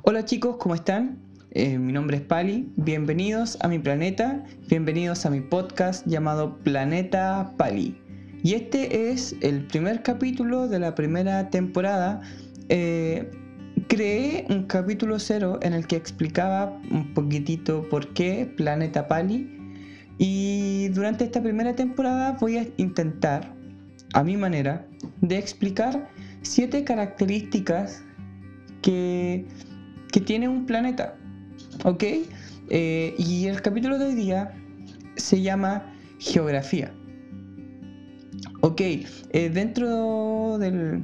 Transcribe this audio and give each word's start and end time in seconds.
Hola 0.00 0.24
chicos, 0.24 0.56
¿cómo 0.56 0.74
están? 0.74 1.18
Eh, 1.50 1.78
mi 1.78 1.92
nombre 1.92 2.16
es 2.16 2.22
Pali, 2.22 2.72
bienvenidos 2.76 3.58
a 3.60 3.68
mi 3.68 3.78
planeta, 3.78 4.42
bienvenidos 4.68 5.26
a 5.26 5.30
mi 5.30 5.42
podcast 5.42 6.06
llamado 6.06 6.56
Planeta 6.58 7.52
Pali. 7.58 8.00
Y 8.42 8.54
este 8.54 9.10
es 9.10 9.36
el 9.42 9.66
primer 9.66 10.02
capítulo 10.02 10.66
de 10.66 10.78
la 10.78 10.94
primera 10.94 11.50
temporada. 11.50 12.22
Eh, 12.70 13.30
creé 13.86 14.46
un 14.48 14.64
capítulo 14.64 15.18
cero 15.18 15.58
en 15.60 15.74
el 15.74 15.86
que 15.86 15.96
explicaba 15.96 16.80
un 16.90 17.12
poquitito 17.12 17.86
por 17.90 18.14
qué 18.14 18.50
Planeta 18.56 19.06
Pali. 19.06 19.76
Y 20.16 20.88
durante 20.88 21.24
esta 21.24 21.42
primera 21.42 21.74
temporada 21.74 22.38
voy 22.40 22.56
a 22.56 22.66
intentar, 22.78 23.54
a 24.14 24.24
mi 24.24 24.38
manera, 24.38 24.86
de 25.20 25.38
explicar 25.38 26.10
siete 26.40 26.82
características 26.82 28.02
que, 28.80 29.46
tiene 30.20 30.48
un 30.48 30.66
planeta. 30.66 31.16
¿Ok? 31.84 32.04
Eh, 32.70 33.14
y 33.18 33.46
el 33.46 33.60
capítulo 33.60 33.98
de 33.98 34.06
hoy 34.06 34.14
día 34.14 34.52
se 35.16 35.40
llama 35.40 35.92
Geografía. 36.18 36.92
Ok, 38.60 38.80
eh, 38.80 39.50
dentro 39.52 40.56
del, 40.58 41.02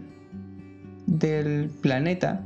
del 1.06 1.70
planeta 1.82 2.44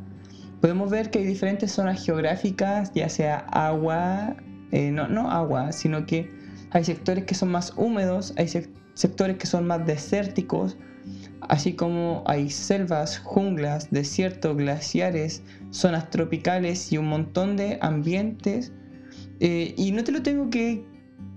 podemos 0.62 0.90
ver 0.90 1.10
que 1.10 1.18
hay 1.18 1.26
diferentes 1.26 1.72
zonas 1.72 2.02
geográficas, 2.04 2.92
ya 2.94 3.08
sea 3.08 3.38
agua, 3.50 4.36
eh, 4.70 4.90
no, 4.90 5.08
no 5.08 5.30
agua, 5.30 5.72
sino 5.72 6.06
que 6.06 6.30
hay 6.70 6.84
sectores 6.84 7.24
que 7.24 7.34
son 7.34 7.50
más 7.50 7.74
húmedos, 7.76 8.32
hay 8.38 8.48
sectores 8.94 9.36
que 9.36 9.46
son 9.46 9.66
más 9.66 9.84
desérticos, 9.84 10.78
así 11.48 11.74
como 11.74 12.22
hay 12.26 12.50
selvas, 12.50 13.18
junglas, 13.18 13.90
desiertos, 13.90 14.56
glaciares, 14.56 15.42
zonas 15.70 16.10
tropicales 16.10 16.92
y 16.92 16.98
un 16.98 17.06
montón 17.06 17.56
de 17.56 17.78
ambientes. 17.80 18.72
Eh, 19.40 19.74
y 19.76 19.92
no 19.92 20.04
te 20.04 20.12
lo 20.12 20.22
tengo 20.22 20.50
que, 20.50 20.84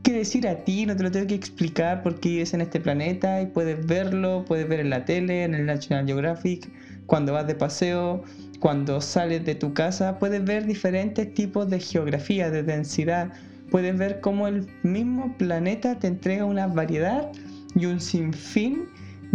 decir 0.03 0.47
a 0.47 0.63
ti, 0.63 0.85
no 0.85 0.95
te 0.95 1.01
lo 1.01 1.11
tengo 1.11 1.25
que 1.25 1.35
explicar 1.35 2.03
porque 2.03 2.29
vives 2.29 2.53
en 2.53 2.61
este 2.61 2.79
planeta 2.79 3.41
y 3.41 3.47
puedes 3.47 3.83
verlo, 3.87 4.45
puedes 4.47 4.69
ver 4.69 4.79
en 4.79 4.91
la 4.91 5.03
tele, 5.03 5.43
en 5.43 5.55
el 5.55 5.65
National 5.65 6.05
Geographic, 6.05 6.69
cuando 7.07 7.33
vas 7.33 7.47
de 7.47 7.55
paseo, 7.55 8.23
cuando 8.59 9.01
sales 9.01 9.43
de 9.45 9.55
tu 9.55 9.73
casa, 9.73 10.19
puedes 10.19 10.45
ver 10.45 10.67
diferentes 10.67 11.33
tipos 11.33 11.69
de 11.71 11.79
geografía, 11.79 12.51
de 12.51 12.61
densidad, 12.61 13.33
puedes 13.71 13.97
ver 13.97 14.21
cómo 14.21 14.47
el 14.47 14.67
mismo 14.83 15.35
planeta 15.37 15.97
te 15.97 16.07
entrega 16.07 16.45
una 16.45 16.67
variedad 16.67 17.31
y 17.75 17.87
un 17.87 17.99
sinfín 17.99 18.87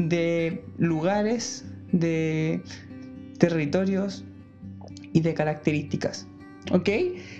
de 0.09 0.65
lugares, 0.79 1.65
de 1.93 2.63
territorios 3.39 4.25
y 5.13 5.21
de 5.21 5.35
características. 5.35 6.27
¿Ok? 6.73 6.89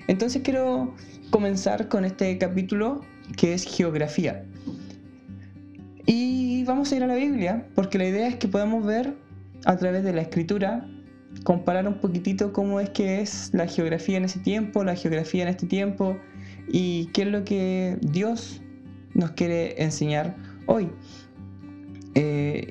Entonces 0.09 0.43
quiero 0.43 0.95
comenzar 1.31 1.89
con 1.89 2.05
este 2.05 2.37
capítulo 2.39 3.03
que 3.37 3.55
es 3.55 3.65
geografía. 3.65 4.45
Y 6.07 6.65
vamos 6.65 6.91
a 6.91 6.97
ir 6.97 7.05
a 7.05 7.07
la 7.07 7.15
Biblia, 7.15 7.69
porque 7.75 7.99
la 7.99 8.09
idea 8.09 8.27
es 8.27 8.37
que 8.37 8.49
podamos 8.49 8.85
ver 8.85 9.15
a 9.65 9.77
través 9.77 10.03
de 10.03 10.13
la 10.13 10.23
escritura, 10.23 10.89
comparar 11.45 11.87
un 11.87 12.01
poquitito 12.01 12.53
cómo 12.53 12.81
es 12.81 12.91
que 12.91 13.21
es 13.21 13.51
la 13.53 13.67
geografía 13.67 14.17
en 14.17 14.25
ese 14.25 14.41
tiempo, 14.41 14.83
la 14.83 14.97
geografía 14.97 15.43
en 15.43 15.49
este 15.49 15.67
tiempo, 15.67 16.17
y 16.69 17.07
qué 17.13 17.23
es 17.23 17.29
lo 17.29 17.45
que 17.45 17.99
Dios 18.01 18.61
nos 19.15 19.33
quiere 19.33 19.81
enseñar 19.83 20.35
hoy. 20.67 20.89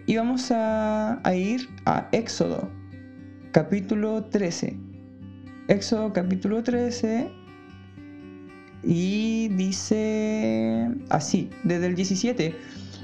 Y 0.10 0.18
vamos 0.18 0.50
a, 0.50 1.22
ir 1.36 1.70
a 1.86 2.10
Éxodo, 2.12 2.68
capítulo 3.52 4.24
13. 4.24 4.76
Éxodo, 5.68 6.12
capítulo 6.14 6.64
13. 6.64 7.30
Y 8.82 9.50
dice 9.50 10.90
así, 11.10 11.52
desde 11.64 11.86
el 11.86 11.94
17, 11.94 12.56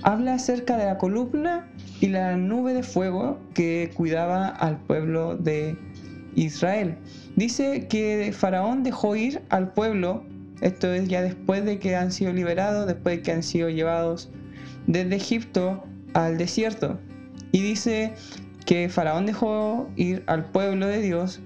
habla 0.01 0.33
acerca 0.33 0.77
de 0.77 0.85
la 0.85 0.97
columna 0.97 1.69
y 2.01 2.07
la 2.07 2.37
nube 2.37 2.73
de 2.73 2.81
fuego 2.81 3.39
que 3.53 3.91
cuidaba 3.93 4.47
al 4.47 4.79
pueblo 4.79 5.37
de 5.37 5.77
Israel. 6.33 6.97
Dice 7.35 7.87
que 7.87 8.33
Faraón 8.35 8.81
dejó 8.81 9.15
ir 9.15 9.43
al 9.49 9.73
pueblo, 9.73 10.25
esto 10.61 10.91
es 10.91 11.07
ya 11.07 11.21
después 11.21 11.65
de 11.65 11.77
que 11.77 11.95
han 11.95 12.11
sido 12.11 12.33
liberados, 12.33 12.87
después 12.87 13.17
de 13.17 13.21
que 13.21 13.31
han 13.31 13.43
sido 13.43 13.69
llevados 13.69 14.31
desde 14.87 15.17
Egipto 15.17 15.83
al 16.15 16.37
desierto. 16.39 16.99
Y 17.51 17.61
dice 17.61 18.13
que 18.65 18.89
Faraón 18.89 19.27
dejó 19.27 19.89
ir 19.95 20.23
al 20.25 20.45
pueblo 20.45 20.87
de 20.87 21.01
Dios, 21.01 21.39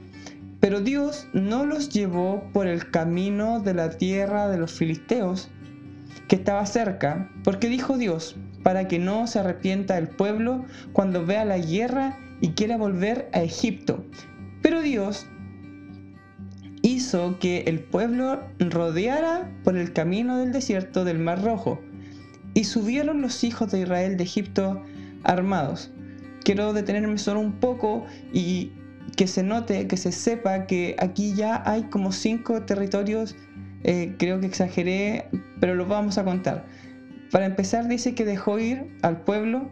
pero 0.61 0.79
Dios 0.79 1.27
no 1.33 1.65
los 1.65 1.89
llevó 1.89 2.43
por 2.53 2.67
el 2.67 2.89
camino 2.89 3.59
de 3.59 3.73
la 3.73 3.89
tierra 3.89 4.47
de 4.47 4.57
los 4.57 4.71
filisteos, 4.71 5.49
que 6.27 6.35
estaba 6.35 6.65
cerca, 6.65 7.29
porque 7.43 7.67
dijo 7.67 7.97
Dios, 7.97 8.35
para 8.63 8.87
que 8.87 8.99
no 8.99 9.27
se 9.27 9.39
arrepienta 9.39 9.97
el 9.97 10.07
pueblo 10.07 10.65
cuando 10.93 11.25
vea 11.25 11.43
la 11.43 11.57
guerra 11.57 12.17
y 12.39 12.49
quiera 12.49 12.77
volver 12.77 13.29
a 13.33 13.41
Egipto. 13.41 14.05
Pero 14.61 14.81
Dios 14.81 15.25
hizo 16.81 17.39
que 17.39 17.61
el 17.61 17.79
pueblo 17.79 18.41
rodeara 18.59 19.51
por 19.63 19.77
el 19.77 19.91
camino 19.93 20.37
del 20.37 20.51
desierto 20.51 21.03
del 21.03 21.19
Mar 21.19 21.43
Rojo, 21.43 21.81
y 22.59 22.65
subieron 22.65 23.21
los 23.21 23.45
hijos 23.45 23.71
de 23.71 23.79
Israel 23.79 24.17
de 24.17 24.25
Egipto 24.25 24.83
armados. 25.23 25.91
Quiero 26.43 26.73
detenerme 26.73 27.17
solo 27.17 27.39
un 27.39 27.53
poco 27.53 28.05
y 28.33 28.73
que 29.15 29.27
se 29.27 29.43
note, 29.43 29.87
que 29.87 29.95
se 29.95 30.11
sepa 30.11 30.67
que 30.67 30.97
aquí 30.99 31.33
ya 31.33 31.63
hay 31.65 31.83
como 31.83 32.11
cinco 32.11 32.63
territorios, 32.63 33.37
eh, 33.85 34.13
creo 34.19 34.41
que 34.41 34.47
exageré, 34.47 35.29
pero 35.61 35.73
los 35.73 35.87
vamos 35.87 36.17
a 36.17 36.25
contar. 36.25 36.65
Para 37.31 37.45
empezar 37.45 37.87
dice 37.87 38.13
que 38.13 38.25
dejó 38.25 38.59
ir 38.59 38.87
al 39.03 39.21
pueblo, 39.21 39.71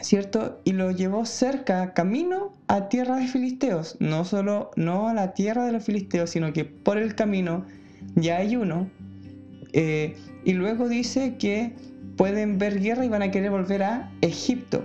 ¿cierto? 0.00 0.60
Y 0.62 0.74
lo 0.74 0.92
llevó 0.92 1.26
cerca, 1.26 1.92
camino 1.92 2.52
a 2.68 2.88
tierra 2.88 3.16
de 3.16 3.26
filisteos. 3.26 3.96
No 3.98 4.24
solo, 4.24 4.70
no 4.76 5.08
a 5.08 5.14
la 5.14 5.34
tierra 5.34 5.66
de 5.66 5.72
los 5.72 5.82
filisteos, 5.82 6.30
sino 6.30 6.52
que 6.52 6.64
por 6.64 6.98
el 6.98 7.16
camino 7.16 7.66
ya 8.14 8.36
hay 8.36 8.54
uno. 8.54 8.88
Eh, 9.72 10.16
y 10.44 10.52
luego 10.52 10.88
dice 10.88 11.36
que 11.36 11.74
pueden 12.16 12.58
ver 12.58 12.80
guerra 12.80 13.04
y 13.04 13.08
van 13.08 13.22
a 13.22 13.30
querer 13.30 13.50
volver 13.50 13.82
a 13.82 14.12
Egipto. 14.20 14.84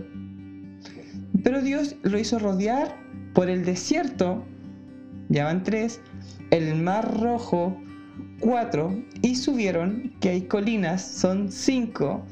Pero 1.44 1.62
Dios 1.62 1.96
lo 2.02 2.20
hizo 2.20 2.40
rodear 2.40 2.96
por 3.34 3.50
el 3.50 3.64
desierto, 3.64 4.44
ya 5.30 5.46
van 5.46 5.64
tres, 5.64 6.02
el 6.52 6.76
mar 6.76 7.20
rojo, 7.20 7.80
cuatro, 8.40 8.96
y 9.22 9.36
subieron, 9.36 10.14
que 10.20 10.30
hay 10.30 10.42
colinas, 10.42 11.06
son 11.06 11.52
cinco, 11.52 12.26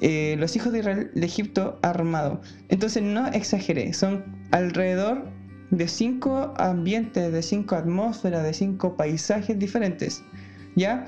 eh, 0.00 0.36
los 0.38 0.56
hijos 0.56 0.72
de 0.72 0.78
Israel 0.78 1.10
de 1.14 1.26
Egipto 1.26 1.78
armados. 1.82 2.38
Entonces 2.68 3.02
no 3.02 3.26
exageré, 3.28 3.92
son 3.92 4.24
alrededor 4.50 5.28
de 5.70 5.88
cinco 5.88 6.54
ambientes, 6.56 7.32
de 7.32 7.42
cinco 7.42 7.74
atmósferas, 7.74 8.42
de 8.42 8.54
cinco 8.54 8.96
paisajes 8.96 9.58
diferentes. 9.58 10.22
¿Ya? 10.76 11.04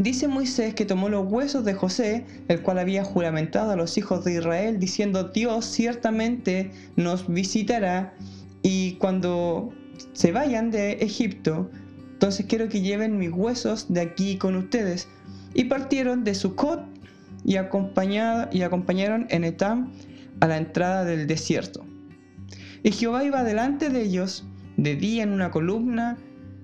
Dice 0.00 0.28
Moisés 0.28 0.72
que 0.72 0.86
tomó 0.86 1.10
los 1.10 1.30
huesos 1.30 1.62
de 1.66 1.74
José, 1.74 2.24
el 2.48 2.62
cual 2.62 2.78
había 2.78 3.04
juramentado 3.04 3.72
a 3.72 3.76
los 3.76 3.98
hijos 3.98 4.24
de 4.24 4.32
Israel, 4.32 4.78
diciendo, 4.78 5.24
Dios 5.24 5.66
ciertamente 5.66 6.70
nos 6.96 7.28
visitará 7.28 8.14
y 8.62 8.92
cuando 8.92 9.74
se 10.14 10.32
vayan 10.32 10.70
de 10.70 10.92
Egipto, 10.92 11.70
entonces 12.12 12.46
quiero 12.46 12.70
que 12.70 12.80
lleven 12.80 13.18
mis 13.18 13.30
huesos 13.30 13.92
de 13.92 14.00
aquí 14.00 14.38
con 14.38 14.56
ustedes. 14.56 15.06
Y 15.52 15.64
partieron 15.64 16.24
de 16.24 16.34
Sucot 16.34 16.82
y, 17.44 17.56
y 17.56 17.56
acompañaron 17.58 19.26
en 19.28 19.44
Etam 19.44 19.92
a 20.40 20.46
la 20.46 20.56
entrada 20.56 21.04
del 21.04 21.26
desierto. 21.26 21.84
Y 22.82 22.92
Jehová 22.92 23.22
iba 23.22 23.44
delante 23.44 23.90
de 23.90 24.00
ellos, 24.00 24.46
de 24.78 24.96
día 24.96 25.24
en 25.24 25.32
una 25.32 25.50
columna, 25.50 26.16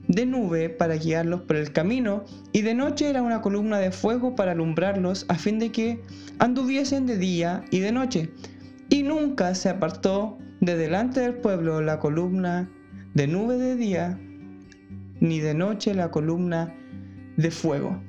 de 0.09 0.27
nube 0.27 0.69
para 0.69 0.97
guiarlos 0.97 1.43
por 1.43 1.57
el 1.57 1.73
camino, 1.73 2.25
y 2.53 2.63
de 2.63 2.75
noche 2.75 3.09
era 3.09 3.23
una 3.23 3.43
columna 3.43 3.79
de 3.79 3.91
fuego 3.91 4.35
para 4.35 4.53
alumbrarlos, 4.53 5.27
a 5.29 5.35
fin 5.35 5.59
de 5.59 5.73
que 5.73 6.01
anduviesen 6.39 7.07
de 7.07 7.19
día 7.19 7.65
y 7.71 7.81
de 7.81 7.93
noche. 7.93 8.31
Y 8.89 9.03
nunca 9.03 9.55
se 9.55 9.69
apartó 9.69 10.39
de 10.61 10.77
delante 10.77 11.21
del 11.21 11.35
pueblo 11.35 11.81
la 11.81 11.99
columna 11.99 12.71
de 13.15 13.27
nube 13.27 13.57
de 13.57 13.77
día, 13.77 14.19
ni 15.21 15.41
de 15.41 15.55
noche 15.55 15.95
la 15.95 16.11
columna 16.11 16.75
de 17.37 17.51
fuego. 17.51 18.01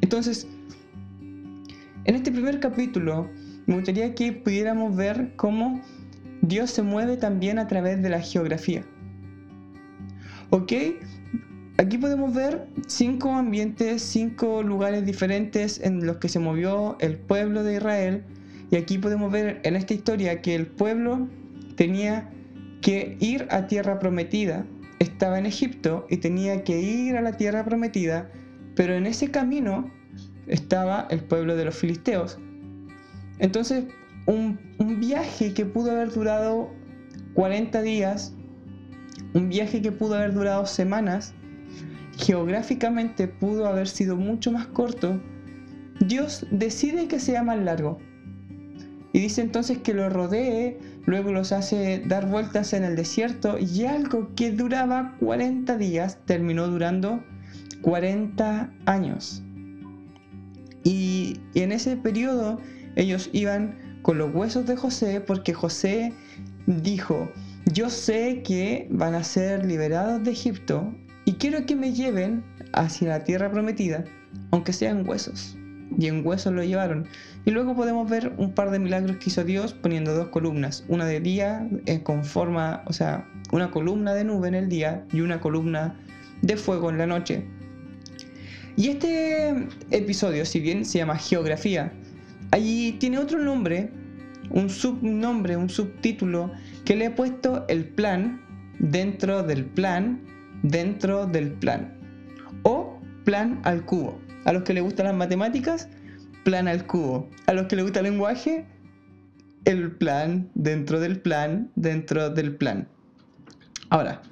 Entonces, 0.00 0.46
en 2.04 2.14
este 2.14 2.30
primer 2.30 2.60
capítulo, 2.60 3.28
me 3.66 3.74
gustaría 3.74 4.14
que 4.14 4.32
pudiéramos 4.32 4.94
ver 4.96 5.32
cómo 5.36 5.80
Dios 6.42 6.70
se 6.70 6.82
mueve 6.82 7.16
también 7.16 7.58
a 7.58 7.66
través 7.66 8.02
de 8.02 8.10
la 8.10 8.20
geografía. 8.20 8.84
¿Ok? 10.50 10.72
Aquí 11.78 11.98
podemos 11.98 12.32
ver 12.32 12.66
cinco 12.86 13.32
ambientes, 13.32 14.00
cinco 14.00 14.62
lugares 14.62 15.04
diferentes 15.04 15.80
en 15.80 16.06
los 16.06 16.16
que 16.16 16.28
se 16.28 16.38
movió 16.38 16.96
el 17.00 17.18
pueblo 17.18 17.62
de 17.62 17.76
Israel. 17.76 18.24
Y 18.70 18.76
aquí 18.76 18.98
podemos 18.98 19.30
ver 19.30 19.60
en 19.64 19.76
esta 19.76 19.92
historia 19.92 20.40
que 20.40 20.54
el 20.54 20.66
pueblo 20.66 21.28
tenía 21.76 22.30
que 22.80 23.16
ir 23.20 23.46
a 23.50 23.66
tierra 23.66 23.98
prometida. 23.98 24.64
Estaba 25.00 25.38
en 25.38 25.46
Egipto 25.46 26.06
y 26.08 26.16
tenía 26.16 26.64
que 26.64 26.80
ir 26.80 27.16
a 27.16 27.20
la 27.20 27.36
tierra 27.36 27.64
prometida, 27.64 28.30
pero 28.74 28.94
en 28.94 29.06
ese 29.06 29.30
camino 29.30 29.90
estaba 30.46 31.06
el 31.10 31.20
pueblo 31.20 31.56
de 31.56 31.66
los 31.66 31.76
filisteos. 31.76 32.38
Entonces, 33.38 33.84
un, 34.26 34.58
un 34.78 35.00
viaje 35.00 35.52
que 35.52 35.66
pudo 35.66 35.90
haber 35.90 36.10
durado 36.12 36.70
40 37.34 37.82
días, 37.82 38.32
un 39.36 39.50
viaje 39.50 39.82
que 39.82 39.92
pudo 39.92 40.14
haber 40.14 40.32
durado 40.32 40.64
semanas, 40.64 41.34
geográficamente 42.16 43.28
pudo 43.28 43.66
haber 43.66 43.86
sido 43.86 44.16
mucho 44.16 44.50
más 44.50 44.66
corto, 44.66 45.20
Dios 46.00 46.46
decide 46.50 47.06
que 47.06 47.20
sea 47.20 47.42
más 47.42 47.58
largo. 47.58 47.98
Y 49.12 49.20
dice 49.20 49.42
entonces 49.42 49.78
que 49.78 49.92
lo 49.92 50.08
rodee, 50.08 50.78
luego 51.04 51.32
los 51.32 51.52
hace 51.52 52.02
dar 52.06 52.28
vueltas 52.28 52.72
en 52.72 52.84
el 52.84 52.96
desierto 52.96 53.58
y 53.58 53.84
algo 53.84 54.34
que 54.34 54.52
duraba 54.52 55.16
40 55.20 55.76
días 55.76 56.18
terminó 56.24 56.66
durando 56.68 57.22
40 57.82 58.72
años. 58.86 59.42
Y, 60.82 61.40
y 61.52 61.60
en 61.60 61.72
ese 61.72 61.96
periodo 61.96 62.58
ellos 62.94 63.28
iban 63.32 64.00
con 64.00 64.16
los 64.18 64.34
huesos 64.34 64.66
de 64.66 64.76
José 64.76 65.20
porque 65.20 65.52
José 65.52 66.12
dijo, 66.66 67.30
yo 67.72 67.90
sé 67.90 68.42
que 68.42 68.86
van 68.90 69.14
a 69.14 69.24
ser 69.24 69.66
liberados 69.66 70.22
de 70.22 70.30
Egipto 70.30 70.94
y 71.24 71.34
quiero 71.34 71.66
que 71.66 71.74
me 71.74 71.92
lleven 71.92 72.44
hacia 72.72 73.08
la 73.08 73.24
tierra 73.24 73.50
prometida, 73.50 74.04
aunque 74.52 74.72
sean 74.72 75.06
huesos. 75.06 75.56
Y 75.98 76.06
en 76.06 76.26
huesos 76.26 76.52
lo 76.52 76.62
llevaron. 76.62 77.06
Y 77.44 77.50
luego 77.50 77.74
podemos 77.74 78.08
ver 78.08 78.32
un 78.38 78.52
par 78.52 78.70
de 78.70 78.78
milagros 78.78 79.16
que 79.16 79.30
hizo 79.30 79.44
Dios 79.44 79.72
poniendo 79.72 80.14
dos 80.14 80.28
columnas, 80.28 80.84
una 80.88 81.06
de 81.06 81.20
día 81.20 81.68
eh, 81.86 82.02
con 82.02 82.24
forma, 82.24 82.82
o 82.86 82.92
sea, 82.92 83.28
una 83.52 83.70
columna 83.70 84.14
de 84.14 84.24
nube 84.24 84.48
en 84.48 84.54
el 84.54 84.68
día 84.68 85.04
y 85.12 85.20
una 85.20 85.40
columna 85.40 85.96
de 86.42 86.56
fuego 86.56 86.90
en 86.90 86.98
la 86.98 87.06
noche. 87.06 87.46
Y 88.76 88.88
este 88.88 89.68
episodio, 89.90 90.44
si 90.44 90.60
bien 90.60 90.84
se 90.84 90.98
llama 90.98 91.16
Geografía, 91.16 91.92
allí 92.50 92.92
tiene 92.92 93.18
otro 93.18 93.38
nombre, 93.40 93.90
un 94.50 94.68
subnombre, 94.70 95.56
un 95.56 95.68
subtítulo 95.68 96.52
que 96.86 96.96
le 96.96 97.06
he 97.06 97.10
puesto 97.10 97.66
el 97.68 97.84
plan 97.84 98.40
dentro 98.78 99.42
del 99.42 99.64
plan 99.66 100.20
dentro 100.62 101.26
del 101.26 101.52
plan. 101.52 101.92
O 102.62 102.98
plan 103.24 103.60
al 103.64 103.84
cubo. 103.84 104.18
A 104.44 104.52
los 104.52 104.62
que 104.62 104.72
les 104.72 104.82
gustan 104.82 105.06
las 105.06 105.16
matemáticas, 105.16 105.88
plan 106.44 106.68
al 106.68 106.86
cubo. 106.86 107.28
A 107.46 107.52
los 107.52 107.66
que 107.66 107.76
les 107.76 107.84
gusta 107.84 108.00
el 108.00 108.04
lenguaje, 108.04 108.64
el 109.64 109.90
plan 109.90 110.48
dentro 110.54 111.00
del 111.00 111.20
plan 111.20 111.70
dentro 111.74 112.30
del 112.30 112.54
plan. 112.54 112.88
Ahora, 113.90 114.22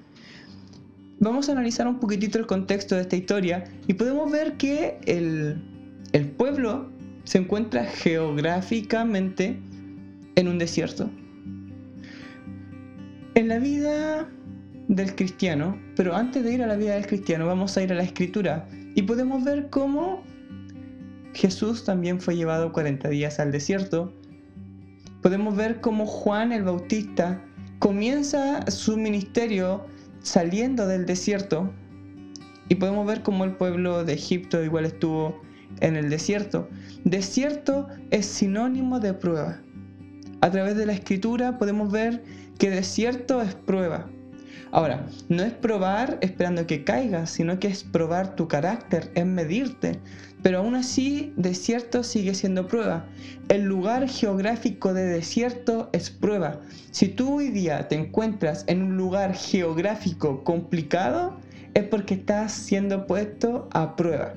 vamos 1.18 1.48
a 1.48 1.52
analizar 1.52 1.88
un 1.88 1.98
poquitito 1.98 2.38
el 2.38 2.46
contexto 2.46 2.94
de 2.94 3.02
esta 3.02 3.16
historia 3.16 3.64
y 3.88 3.94
podemos 3.94 4.30
ver 4.30 4.56
que 4.56 4.98
el, 5.06 5.60
el 6.12 6.30
pueblo 6.30 6.88
se 7.24 7.38
encuentra 7.38 7.84
geográficamente 7.84 9.58
en 10.36 10.48
un 10.48 10.58
desierto. 10.58 11.10
En 13.36 13.48
la 13.48 13.58
vida 13.58 14.28
del 14.86 15.16
cristiano, 15.16 15.76
pero 15.96 16.14
antes 16.14 16.44
de 16.44 16.54
ir 16.54 16.62
a 16.62 16.68
la 16.68 16.76
vida 16.76 16.94
del 16.94 17.06
cristiano 17.06 17.46
vamos 17.46 17.76
a 17.76 17.82
ir 17.82 17.90
a 17.90 17.96
la 17.96 18.04
escritura 18.04 18.68
y 18.94 19.02
podemos 19.02 19.42
ver 19.42 19.70
cómo 19.70 20.22
Jesús 21.32 21.84
también 21.84 22.20
fue 22.20 22.36
llevado 22.36 22.72
40 22.72 23.08
días 23.08 23.40
al 23.40 23.50
desierto. 23.50 24.14
Podemos 25.20 25.56
ver 25.56 25.80
cómo 25.80 26.06
Juan 26.06 26.52
el 26.52 26.62
Bautista 26.62 27.44
comienza 27.80 28.64
su 28.70 28.96
ministerio 28.96 29.84
saliendo 30.20 30.86
del 30.86 31.04
desierto 31.04 31.72
y 32.68 32.76
podemos 32.76 33.04
ver 33.04 33.22
cómo 33.22 33.42
el 33.42 33.56
pueblo 33.56 34.04
de 34.04 34.12
Egipto 34.12 34.62
igual 34.62 34.84
estuvo 34.84 35.42
en 35.80 35.96
el 35.96 36.08
desierto. 36.08 36.68
Desierto 37.02 37.88
es 38.12 38.26
sinónimo 38.26 39.00
de 39.00 39.12
prueba. 39.12 39.60
A 40.44 40.50
través 40.50 40.76
de 40.76 40.84
la 40.84 40.92
escritura 40.92 41.56
podemos 41.56 41.90
ver 41.90 42.22
que 42.58 42.68
desierto 42.68 43.40
es 43.40 43.54
prueba. 43.54 44.10
Ahora, 44.72 45.06
no 45.30 45.42
es 45.42 45.54
probar 45.54 46.18
esperando 46.20 46.66
que 46.66 46.84
caigas, 46.84 47.30
sino 47.30 47.58
que 47.58 47.68
es 47.68 47.82
probar 47.82 48.36
tu 48.36 48.46
carácter, 48.46 49.10
es 49.14 49.24
medirte. 49.24 49.98
Pero 50.42 50.58
aún 50.58 50.74
así, 50.74 51.32
desierto 51.38 52.02
sigue 52.02 52.34
siendo 52.34 52.68
prueba. 52.68 53.06
El 53.48 53.62
lugar 53.62 54.06
geográfico 54.06 54.92
de 54.92 55.06
desierto 55.06 55.88
es 55.94 56.10
prueba. 56.10 56.60
Si 56.90 57.08
tú 57.08 57.36
hoy 57.36 57.48
día 57.48 57.88
te 57.88 57.94
encuentras 57.94 58.64
en 58.66 58.82
un 58.82 58.98
lugar 58.98 59.34
geográfico 59.34 60.44
complicado, 60.44 61.38
es 61.72 61.84
porque 61.84 62.12
estás 62.12 62.52
siendo 62.52 63.06
puesto 63.06 63.66
a 63.72 63.96
prueba. 63.96 64.34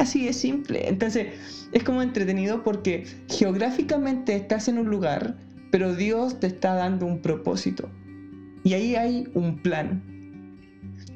Así 0.00 0.24
de 0.24 0.32
simple. 0.32 0.88
Entonces, 0.88 1.26
es 1.72 1.84
como 1.84 2.00
entretenido 2.00 2.62
porque 2.62 3.04
geográficamente 3.28 4.34
estás 4.34 4.66
en 4.68 4.78
un 4.78 4.88
lugar, 4.88 5.36
pero 5.70 5.94
Dios 5.94 6.40
te 6.40 6.46
está 6.46 6.72
dando 6.72 7.04
un 7.04 7.20
propósito. 7.20 7.90
Y 8.64 8.72
ahí 8.72 8.96
hay 8.96 9.28
un 9.34 9.58
plan. 9.58 10.02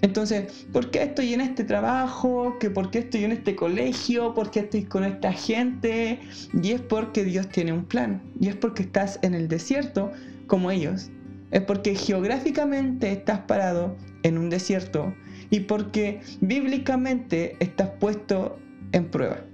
Entonces, 0.03 0.67
¿por 0.71 0.91
qué 0.91 1.05
estoy 1.05 1.33
en 1.33 1.41
este 1.41 1.65
trabajo? 1.65 2.59
¿Que 2.61 2.69
¿Por 2.69 2.91
qué 2.91 2.99
estoy 2.99 3.25
en 3.25 3.33
este 3.33 3.57
colegio? 3.57 4.35
¿Por 4.35 4.51
qué 4.51 4.61
estoy 4.61 4.85
con 4.85 5.05
esta 5.05 5.33
gente? 5.33 6.21
Y 6.63 6.73
es 6.73 6.83
porque 6.83 7.25
Dios 7.25 7.49
tiene 7.49 7.73
un 7.73 7.87
plan. 7.87 8.23
Y 8.39 8.49
es 8.49 8.57
porque 8.57 8.83
estás 8.83 9.19
en 9.23 9.33
el 9.33 9.49
desierto 9.49 10.13
como 10.47 10.71
ellos. 10.71 11.11
Es 11.53 11.63
porque 11.63 11.95
geográficamente 11.95 13.11
estás 13.13 13.39
parado 13.41 13.97
en 14.25 14.37
un 14.37 14.51
desierto 14.51 15.15
y 15.49 15.61
porque 15.61 16.21
bíblicamente 16.41 17.57
estás 17.61 17.89
puesto 18.01 18.59
en 18.94 19.11
prueba. 19.11 19.44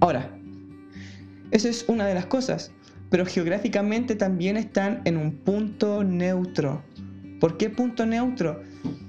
Ahora, 0.00 0.36
esa 1.52 1.68
es 1.68 1.84
una 1.88 2.06
de 2.06 2.14
las 2.14 2.26
cosas 2.26 2.72
pero 3.10 3.24
geográficamente 3.24 4.14
también 4.14 4.56
están 4.56 5.00
en 5.04 5.16
un 5.16 5.32
punto 5.32 6.04
neutro. 6.04 6.82
¿Por 7.40 7.56
qué 7.56 7.70
punto 7.70 8.04
neutro? 8.04 8.60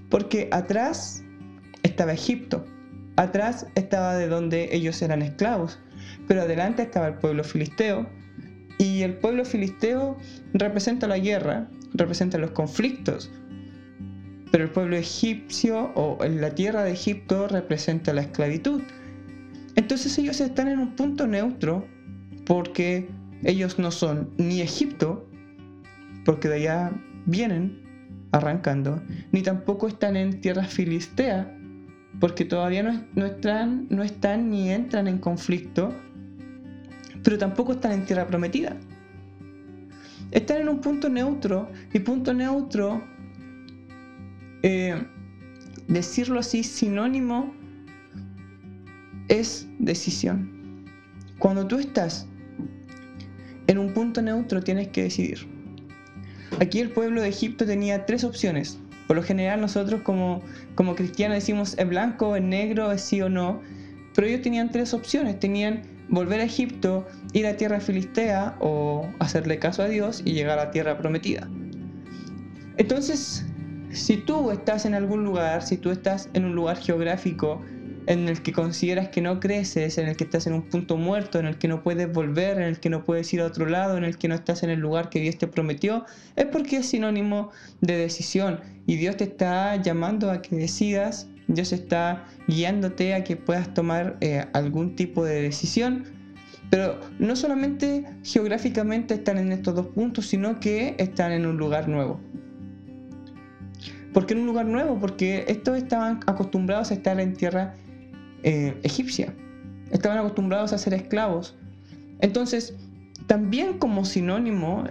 Porque 0.09 0.47
atrás 0.51 1.23
estaba 1.83 2.13
Egipto, 2.13 2.65
atrás 3.15 3.67
estaba 3.75 4.15
de 4.15 4.27
donde 4.27 4.69
ellos 4.71 5.01
eran 5.01 5.21
esclavos, 5.21 5.79
pero 6.27 6.41
adelante 6.41 6.83
estaba 6.83 7.07
el 7.07 7.15
pueblo 7.15 7.43
filisteo, 7.43 8.07
y 8.77 9.01
el 9.01 9.15
pueblo 9.15 9.43
filisteo 9.43 10.17
representa 10.53 11.07
la 11.07 11.19
guerra, 11.19 11.67
representa 11.93 12.37
los 12.37 12.51
conflictos, 12.51 13.29
pero 14.51 14.63
el 14.63 14.69
pueblo 14.71 14.95
egipcio 14.95 15.91
o 15.95 16.17
la 16.25 16.55
tierra 16.55 16.83
de 16.83 16.91
Egipto 16.91 17.47
representa 17.47 18.13
la 18.13 18.21
esclavitud. 18.21 18.81
Entonces 19.75 20.17
ellos 20.17 20.41
están 20.41 20.67
en 20.67 20.79
un 20.79 20.95
punto 20.95 21.27
neutro 21.27 21.85
porque 22.45 23.07
ellos 23.43 23.79
no 23.79 23.91
son 23.91 24.29
ni 24.37 24.61
Egipto, 24.61 25.27
porque 26.25 26.49
de 26.49 26.55
allá 26.55 26.91
vienen 27.25 27.89
arrancando, 28.31 29.01
ni 29.31 29.41
tampoco 29.41 29.87
están 29.87 30.15
en 30.15 30.41
tierra 30.41 30.63
filistea, 30.63 31.55
porque 32.19 32.45
todavía 32.45 32.83
no, 33.15 33.25
están, 33.25 33.87
no 33.89 34.03
están 34.03 34.49
ni 34.49 34.71
entran 34.71 35.07
en 35.07 35.19
conflicto, 35.19 35.93
pero 37.23 37.37
tampoco 37.37 37.73
están 37.73 37.93
en 37.93 38.05
tierra 38.05 38.27
prometida. 38.27 38.75
Están 40.31 40.61
en 40.61 40.69
un 40.69 40.81
punto 40.81 41.09
neutro, 41.09 41.69
y 41.93 41.99
punto 41.99 42.33
neutro, 42.33 43.01
eh, 44.63 45.01
decirlo 45.87 46.39
así, 46.39 46.63
sinónimo, 46.63 47.53
es 49.27 49.67
decisión. 49.79 50.85
Cuando 51.37 51.67
tú 51.67 51.79
estás 51.79 52.27
en 53.67 53.77
un 53.77 53.93
punto 53.93 54.21
neutro 54.21 54.61
tienes 54.61 54.87
que 54.89 55.03
decidir. 55.03 55.47
Aquí 56.59 56.79
el 56.79 56.89
pueblo 56.89 57.21
de 57.21 57.29
Egipto 57.29 57.65
tenía 57.65 58.05
tres 58.05 58.23
opciones. 58.23 58.79
Por 59.07 59.15
lo 59.15 59.23
general 59.23 59.61
nosotros 59.61 60.01
como, 60.01 60.41
como 60.75 60.95
cristianos 60.95 61.35
decimos 61.35 61.75
es 61.77 61.87
blanco, 61.87 62.35
es 62.35 62.43
negro, 62.43 62.91
es 62.91 63.01
sí 63.01 63.21
o 63.21 63.29
no. 63.29 63.61
Pero 64.15 64.27
ellos 64.27 64.41
tenían 64.41 64.71
tres 64.71 64.93
opciones. 64.93 65.39
Tenían 65.39 65.83
volver 66.09 66.39
a 66.41 66.43
Egipto, 66.43 67.07
ir 67.33 67.45
a 67.47 67.55
tierra 67.55 67.79
filistea 67.79 68.57
o 68.59 69.07
hacerle 69.19 69.59
caso 69.59 69.83
a 69.83 69.87
Dios 69.87 70.21
y 70.25 70.33
llegar 70.33 70.59
a 70.59 70.65
la 70.65 70.71
tierra 70.71 70.97
prometida. 70.97 71.47
Entonces, 72.77 73.45
si 73.91 74.17
tú 74.17 74.51
estás 74.51 74.85
en 74.85 74.93
algún 74.93 75.23
lugar, 75.23 75.61
si 75.63 75.77
tú 75.77 75.91
estás 75.91 76.29
en 76.33 76.45
un 76.45 76.55
lugar 76.55 76.77
geográfico 76.77 77.61
en 78.09 78.27
el 78.27 78.41
que 78.41 78.53
consideras 78.53 79.09
que 79.09 79.21
no 79.21 79.39
creces, 79.39 79.99
en 79.99 80.07
el 80.07 80.17
que 80.17 80.23
estás 80.23 80.47
en 80.47 80.53
un 80.53 80.63
punto 80.63 80.97
muerto, 80.97 81.39
en 81.39 81.45
el 81.45 81.57
que 81.59 81.67
no 81.67 81.83
puedes 81.83 82.11
volver, 82.11 82.57
en 82.57 82.63
el 82.63 82.79
que 82.79 82.89
no 82.89 83.03
puedes 83.03 83.31
ir 83.33 83.41
a 83.41 83.45
otro 83.45 83.67
lado, 83.67 83.97
en 83.97 84.03
el 84.03 84.17
que 84.17 84.27
no 84.27 84.33
estás 84.35 84.63
en 84.63 84.71
el 84.71 84.79
lugar 84.79 85.09
que 85.09 85.19
Dios 85.19 85.37
te 85.37 85.45
prometió, 85.45 86.05
es 86.35 86.45
porque 86.45 86.77
es 86.77 86.87
sinónimo 86.87 87.51
de 87.81 87.97
decisión 87.97 88.61
y 88.87 88.95
Dios 88.95 89.17
te 89.17 89.25
está 89.25 89.75
llamando 89.75 90.31
a 90.31 90.41
que 90.41 90.55
decidas, 90.55 91.27
Dios 91.47 91.71
está 91.71 92.25
guiándote 92.47 93.13
a 93.13 93.23
que 93.23 93.35
puedas 93.35 93.73
tomar 93.73 94.17
eh, 94.21 94.45
algún 94.53 94.95
tipo 94.95 95.25
de 95.25 95.41
decisión 95.41 96.05
Pero 96.69 96.99
no 97.17 97.35
solamente 97.35 98.05
geográficamente 98.23 99.15
están 99.15 99.37
en 99.39 99.51
estos 99.51 99.75
dos 99.75 99.87
puntos, 99.87 100.27
sino 100.27 100.59
que 100.59 100.95
están 100.97 101.31
en 101.31 101.45
un 101.45 101.57
lugar 101.57 101.87
nuevo. 101.87 102.19
¿Por 104.13 104.25
qué 104.25 104.33
en 104.33 104.41
un 104.41 104.47
lugar 104.47 104.65
nuevo? 104.65 104.99
Porque 104.99 105.45
estos 105.47 105.77
estaban 105.77 106.19
acostumbrados 106.25 106.91
a 106.91 106.95
estar 106.95 107.19
en 107.19 107.33
tierra 107.35 107.75
eh, 108.43 108.75
egipcia. 108.83 109.33
Estaban 109.91 110.17
acostumbrados 110.17 110.73
a 110.73 110.77
ser 110.77 110.93
esclavos. 110.93 111.55
Entonces, 112.19 112.75
también 113.27 113.77
como 113.77 114.05
sinónimo, 114.05 114.85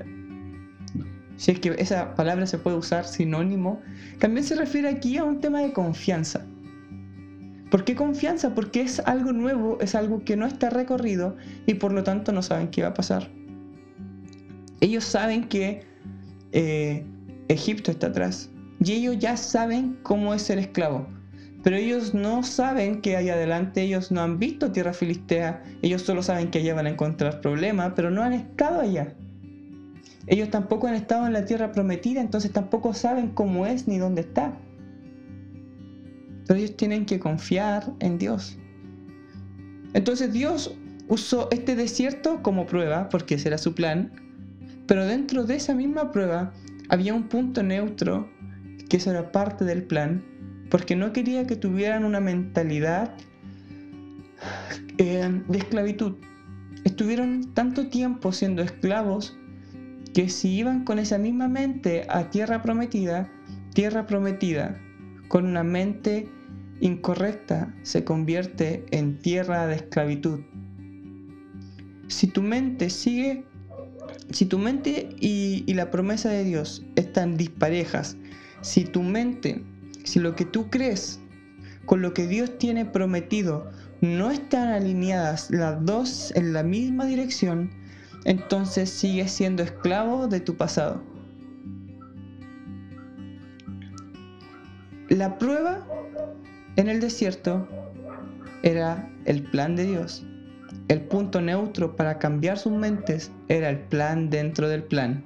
si 1.36 1.52
es 1.52 1.60
que 1.60 1.74
esa 1.78 2.14
palabra 2.14 2.46
se 2.46 2.58
puede 2.58 2.76
usar 2.76 3.04
sinónimo, 3.04 3.80
también 4.18 4.44
se 4.44 4.54
refiere 4.54 4.88
aquí 4.88 5.16
a 5.16 5.24
un 5.24 5.40
tema 5.40 5.60
de 5.60 5.72
confianza. 5.72 6.44
¿Por 7.70 7.84
qué 7.84 7.94
confianza? 7.94 8.54
Porque 8.54 8.80
es 8.80 9.00
algo 9.00 9.32
nuevo, 9.32 9.78
es 9.80 9.94
algo 9.94 10.24
que 10.24 10.36
no 10.36 10.46
está 10.46 10.70
recorrido 10.70 11.36
y 11.66 11.74
por 11.74 11.92
lo 11.92 12.02
tanto 12.02 12.32
no 12.32 12.42
saben 12.42 12.68
qué 12.68 12.82
va 12.82 12.88
a 12.88 12.94
pasar. 12.94 13.28
Ellos 14.80 15.04
saben 15.04 15.48
que 15.48 15.82
eh, 16.52 17.04
Egipto 17.48 17.90
está 17.90 18.06
atrás 18.06 18.50
y 18.80 18.92
ellos 18.92 19.18
ya 19.18 19.36
saben 19.36 19.98
cómo 20.02 20.34
es 20.34 20.42
ser 20.42 20.58
esclavo. 20.58 21.06
Pero 21.64 21.76
ellos 21.76 22.14
no 22.14 22.42
saben 22.44 23.00
que 23.00 23.16
hay 23.16 23.30
adelante, 23.30 23.82
ellos 23.82 24.12
no 24.12 24.22
han 24.22 24.38
visto 24.38 24.70
tierra 24.70 24.92
filistea, 24.92 25.62
ellos 25.82 26.02
solo 26.02 26.22
saben 26.22 26.50
que 26.50 26.60
allá 26.60 26.74
van 26.74 26.86
a 26.86 26.90
encontrar 26.90 27.40
problemas, 27.40 27.92
pero 27.96 28.10
no 28.10 28.22
han 28.22 28.32
estado 28.32 28.80
allá. 28.80 29.14
Ellos 30.28 30.50
tampoco 30.50 30.86
han 30.86 30.94
estado 30.94 31.26
en 31.26 31.32
la 31.32 31.44
tierra 31.44 31.72
prometida, 31.72 32.20
entonces 32.20 32.52
tampoco 32.52 32.94
saben 32.94 33.30
cómo 33.30 33.66
es 33.66 33.88
ni 33.88 33.98
dónde 33.98 34.20
está. 34.20 34.56
Pero 36.46 36.60
ellos 36.60 36.76
tienen 36.76 37.06
que 37.06 37.18
confiar 37.18 37.92
en 37.98 38.18
Dios. 38.18 38.56
Entonces 39.94 40.32
Dios 40.32 40.76
usó 41.08 41.48
este 41.50 41.74
desierto 41.74 42.42
como 42.42 42.66
prueba, 42.66 43.08
porque 43.08 43.34
ese 43.34 43.48
era 43.48 43.58
su 43.58 43.74
plan, 43.74 44.12
pero 44.86 45.06
dentro 45.06 45.44
de 45.44 45.56
esa 45.56 45.74
misma 45.74 46.12
prueba 46.12 46.52
había 46.88 47.14
un 47.14 47.24
punto 47.28 47.62
neutro, 47.62 48.28
que 48.88 48.96
eso 48.96 49.10
era 49.10 49.32
parte 49.32 49.64
del 49.64 49.84
plan, 49.84 50.24
porque 50.70 50.96
no 50.96 51.12
quería 51.12 51.46
que 51.46 51.56
tuvieran 51.56 52.04
una 52.04 52.20
mentalidad 52.20 53.14
eh, 54.98 55.42
de 55.48 55.58
esclavitud. 55.58 56.16
Estuvieron 56.84 57.54
tanto 57.54 57.88
tiempo 57.88 58.32
siendo 58.32 58.62
esclavos 58.62 59.36
que 60.14 60.28
si 60.28 60.56
iban 60.56 60.84
con 60.84 60.98
esa 60.98 61.18
misma 61.18 61.48
mente 61.48 62.06
a 62.08 62.30
tierra 62.30 62.62
prometida, 62.62 63.30
tierra 63.74 64.06
prometida, 64.06 64.80
con 65.28 65.46
una 65.46 65.62
mente 65.62 66.28
incorrecta 66.80 67.74
se 67.82 68.04
convierte 68.04 68.84
en 68.90 69.18
tierra 69.18 69.66
de 69.66 69.76
esclavitud. 69.76 70.40
Si 72.08 72.26
tu 72.26 72.42
mente 72.42 72.88
sigue, 72.90 73.44
si 74.30 74.46
tu 74.46 74.58
mente 74.58 75.10
y, 75.20 75.64
y, 75.66 75.74
la 75.74 75.90
promesa 75.90 76.30
de 76.30 76.44
Dios 76.44 76.84
están 76.96 77.36
disparejas, 77.36 78.16
si 78.60 78.84
tu 78.84 79.02
mente, 79.02 79.62
si 80.04 80.18
lo 80.20 80.34
que 80.34 80.44
tú 80.44 80.70
crees 80.70 81.20
con 81.86 82.02
lo 82.02 82.12
que 82.12 82.26
Dios 82.26 82.58
tiene 82.58 82.84
prometido 82.84 83.70
no 84.00 84.30
están 84.30 84.68
alineadas 84.68 85.50
las 85.50 85.84
dos 85.84 86.32
en 86.36 86.52
la 86.52 86.62
misma 86.62 87.06
dirección, 87.06 87.70
entonces 88.24 88.90
sigues 88.90 89.32
siendo 89.32 89.62
esclavo 89.62 90.28
de 90.28 90.40
tu 90.40 90.56
pasado. 90.56 91.02
La 95.08 95.38
prueba 95.38 95.86
en 96.76 96.88
el 96.88 97.00
desierto 97.00 97.66
era 98.62 99.10
el 99.24 99.42
plan 99.42 99.74
de 99.74 99.84
Dios. 99.84 100.24
El 100.88 101.00
punto 101.00 101.40
neutro 101.40 101.96
para 101.96 102.18
cambiar 102.18 102.58
sus 102.58 102.72
mentes 102.72 103.30
era 103.48 103.70
el 103.70 103.78
plan 103.78 104.30
dentro 104.30 104.68
del 104.68 104.82
plan. 104.84 105.24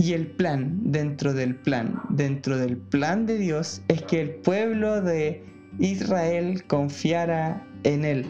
Y 0.00 0.14
el 0.14 0.28
plan 0.28 0.78
dentro 0.82 1.34
del 1.34 1.56
plan, 1.56 2.00
dentro 2.08 2.56
del 2.56 2.78
plan 2.78 3.26
de 3.26 3.36
Dios, 3.36 3.82
es 3.88 4.00
que 4.00 4.22
el 4.22 4.30
pueblo 4.30 5.02
de 5.02 5.44
Israel 5.78 6.64
confiara 6.66 7.62
en 7.82 8.06
Él. 8.06 8.24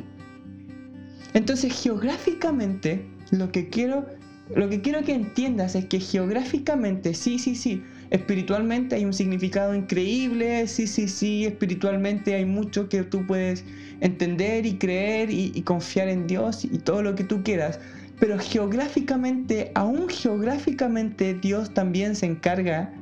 Entonces, 1.33 1.81
geográficamente, 1.81 3.07
lo 3.31 3.53
que 3.53 3.69
quiero, 3.69 4.05
lo 4.53 4.69
que, 4.69 4.81
quiero 4.81 5.05
que 5.05 5.15
entiendas 5.15 5.77
es 5.77 5.85
que 5.85 6.01
geográficamente, 6.01 7.15
sí, 7.15 7.39
sí, 7.39 7.55
sí, 7.55 7.85
espiritualmente 8.11 8.97
hay 8.97 9.05
un 9.05 9.13
significado 9.13 9.73
increíble, 9.73 10.67
sí, 10.67 10.89
sí, 10.89 11.07
sí, 11.07 11.45
espiritualmente 11.45 12.35
hay 12.35 12.47
mucho 12.47 12.89
que 12.89 13.05
tú 13.05 13.25
puedes 13.29 13.65
entender 14.01 14.67
y 14.67 14.77
creer 14.77 15.31
y, 15.31 15.63
confiar 15.63 16.09
en 16.09 16.27
Dios 16.27 16.65
y 16.65 16.79
todo 16.79 17.01
lo 17.01 17.15
que 17.15 17.23
tú 17.23 17.45
quieras. 17.45 17.79
Pero 18.21 18.39
geográficamente, 18.39 19.73
aún 19.75 20.09
geográficamente, 20.09 21.35
Dios 21.35 21.73
también 21.73 22.15
se 22.15 22.27
encarga 22.27 22.93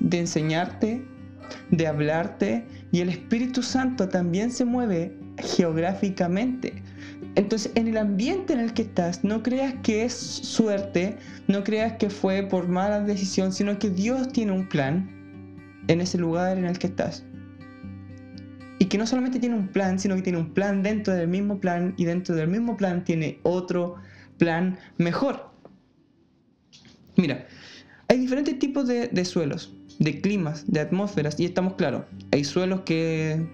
de 0.00 0.20
enseñarte, 0.20 1.04
de 1.70 1.86
hablarte 1.86 2.64
y 2.90 3.00
el 3.00 3.10
Espíritu 3.10 3.62
Santo 3.62 4.08
también 4.08 4.50
se 4.50 4.64
mueve 4.64 5.14
geográficamente. 5.36 6.82
Entonces, 7.34 7.70
en 7.74 7.86
el 7.86 7.98
ambiente 7.98 8.54
en 8.54 8.60
el 8.60 8.72
que 8.72 8.82
estás, 8.82 9.22
no 9.22 9.42
creas 9.42 9.74
que 9.82 10.04
es 10.04 10.14
suerte, 10.14 11.16
no 11.46 11.62
creas 11.62 11.92
que 11.94 12.10
fue 12.10 12.42
por 12.42 12.66
mala 12.66 13.00
decisión, 13.00 13.52
sino 13.52 13.78
que 13.78 13.90
Dios 13.90 14.28
tiene 14.32 14.52
un 14.52 14.68
plan 14.68 15.08
en 15.88 16.00
ese 16.00 16.18
lugar 16.18 16.58
en 16.58 16.64
el 16.64 16.78
que 16.78 16.88
estás. 16.88 17.24
Y 18.78 18.86
que 18.86 18.96
no 18.96 19.06
solamente 19.06 19.38
tiene 19.38 19.54
un 19.54 19.68
plan, 19.68 19.98
sino 19.98 20.16
que 20.16 20.22
tiene 20.22 20.38
un 20.38 20.54
plan 20.54 20.82
dentro 20.82 21.12
del 21.14 21.28
mismo 21.28 21.60
plan 21.60 21.94
y 21.98 22.06
dentro 22.06 22.34
del 22.34 22.48
mismo 22.48 22.76
plan 22.76 23.04
tiene 23.04 23.38
otro 23.42 23.96
plan 24.40 24.78
mejor. 24.98 25.50
Mira, 27.16 27.46
hay 28.08 28.18
diferentes 28.18 28.58
tipos 28.58 28.88
de, 28.88 29.24
suelos, 29.24 29.72
de 30.00 30.20
climas, 30.20 30.64
de 30.66 30.80
atmósferas, 30.80 31.38
y 31.38 31.44
estamos 31.44 31.74
claros. 31.74 32.04
Hay 32.32 32.42
suelos 32.42 32.80
que 32.80 33.46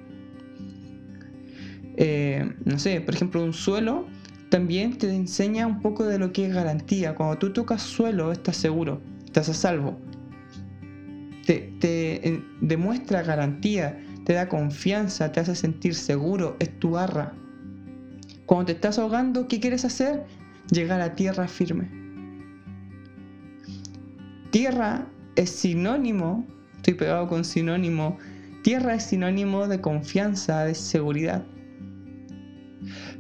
eh, 1.97 2.55
no 2.65 2.79
sé, 2.79 3.01
por 3.01 3.15
ejemplo, 3.15 3.43
un 3.43 3.53
suelo 3.53 4.07
también 4.49 4.97
te 4.97 5.13
enseña 5.13 5.67
un 5.67 5.81
poco 5.81 6.05
de 6.05 6.19
lo 6.19 6.33
que 6.33 6.47
es 6.47 6.55
garantía. 6.55 7.15
Cuando 7.15 7.37
tú 7.37 7.53
tocas 7.53 7.83
suelo, 7.83 8.31
estás 8.31 8.57
seguro, 8.57 9.01
estás 9.25 9.49
a 9.49 9.55
salvo. 9.55 9.99
Te, 11.45 11.75
te 11.81 12.43
demuestra 12.61 13.23
garantía, 13.23 14.01
te 14.25 14.35
da 14.35 14.49
confianza, 14.49 15.33
te 15.33 15.41
hace 15.41 15.55
sentir 15.55 15.95
seguro, 15.95 16.57
es 16.61 16.79
tu 16.79 16.91
barra. 16.91 17.35
Cuando 18.47 18.67
te 18.67 18.73
estás 18.73 18.99
ahogando, 18.99 19.49
¿qué 19.49 19.59
quieres 19.59 19.85
hacer? 19.85 20.25
Llegar 20.71 21.01
a 21.01 21.15
tierra 21.15 21.47
firme. 21.49 21.89
Tierra 24.51 25.07
es 25.37 25.51
sinónimo, 25.51 26.47
estoy 26.77 26.95
pegado 26.95 27.29
con 27.29 27.45
sinónimo, 27.45 28.19
tierra 28.63 28.95
es 28.95 29.05
sinónimo 29.05 29.69
de 29.69 29.81
confianza, 29.81 30.65
de 30.65 30.75
seguridad. 30.75 31.45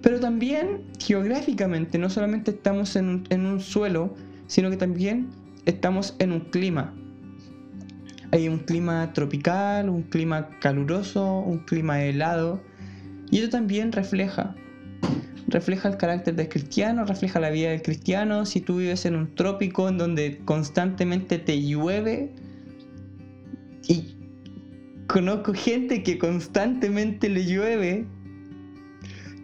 Pero 0.02 0.20
también 0.20 0.84
geográficamente, 0.98 1.98
no 1.98 2.10
solamente 2.10 2.52
estamos 2.52 2.96
en 2.96 3.24
un, 3.30 3.60
suelo, 3.60 4.14
sino 4.46 4.70
que 4.70 4.76
también 4.76 5.28
estamos 5.64 6.16
en 6.18 6.32
un 6.32 6.40
clima. 6.40 6.94
Hay 8.32 8.48
un 8.48 8.58
clima 8.58 9.12
tropical, 9.12 9.88
un 9.88 10.02
clima 10.02 10.48
caluroso, 10.60 11.40
un 11.40 11.58
clima 11.60 12.02
helado. 12.02 12.60
Y 13.30 13.38
eso 13.38 13.50
también 13.50 13.92
refleja. 13.92 14.54
Refleja 15.48 15.88
el 15.88 15.96
carácter 15.96 16.34
del 16.34 16.48
cristiano, 16.48 17.04
refleja 17.04 17.38
la 17.40 17.50
vida 17.50 17.70
del 17.70 17.82
cristiano. 17.82 18.46
Si 18.46 18.60
tú 18.60 18.78
vives 18.78 19.06
en 19.06 19.14
un 19.16 19.34
trópico 19.34 19.88
en 19.88 19.98
donde 19.98 20.38
constantemente 20.44 21.38
te 21.38 21.62
llueve. 21.62 22.32
Y 23.88 24.16
conozco 25.06 25.54
gente 25.54 26.02
que 26.02 26.18
constantemente 26.18 27.28
le 27.28 27.44
llueve 27.44 28.06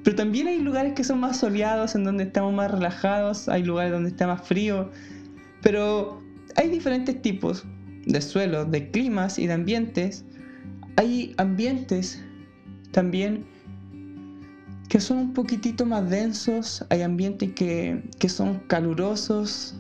pero 0.05 0.17
también 0.17 0.49
hay 0.49 0.59
lugares 0.59 0.95
que 0.95 1.05
son 1.05 1.21
más 1.21 1.39
soleados, 1.39 1.95
en 1.95 2.05
donde 2.05 2.25
estamos 2.25 2.53
más 2.53 2.71
relajados, 2.71 3.49
hay 3.49 3.63
lugares 3.63 3.93
donde 3.93 4.11
está 4.11 4.27
más 4.27 4.47
frío. 4.47 4.91
Pero 5.63 6.21
hay 6.57 6.71
diferentes 6.71 7.23
tipos 7.23 7.65
de 8.07 8.21
suelos, 8.21 8.71
de 8.71 8.91
climas 8.91 9.39
y 9.39 9.47
de 9.47 9.53
ambientes. 9.53 10.25
Hay 10.97 11.35
ambientes 11.39 12.21
también 12.91 13.45
que 14.93 15.01
son 15.01 15.17
un 15.17 15.33
poquitito 15.33 15.87
más 15.87 16.11
densos, 16.11 16.85
hay 16.91 17.01
ambientes 17.01 17.53
que, 17.53 18.03
que 18.19 18.29
son 18.29 18.59
calurosos, 18.67 19.75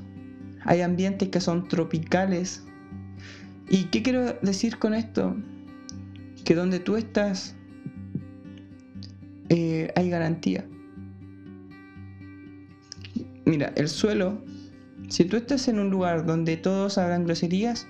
hay 0.65 0.81
ambientes 0.81 1.29
que 1.29 1.39
son 1.39 1.69
tropicales. 1.69 2.63
¿Y 3.69 3.85
qué 3.91 4.03
quiero 4.03 4.33
decir 4.41 4.79
con 4.79 4.95
esto? 4.95 5.37
Que 6.47 6.55
donde 6.55 6.81
tú 6.81 6.97
estás 6.97 7.55
eh, 9.51 9.93
hay 9.97 10.09
garantía. 10.09 10.65
Mira, 13.45 13.71
el 13.77 13.89
suelo, 13.89 14.43
si 15.11 15.27
tú 15.27 15.37
estás 15.37 15.69
en 15.69 15.79
un 15.79 15.91
lugar 15.91 16.25
donde 16.25 16.57
todos 16.57 16.97
hablan 16.97 17.27
groserías, 17.27 17.87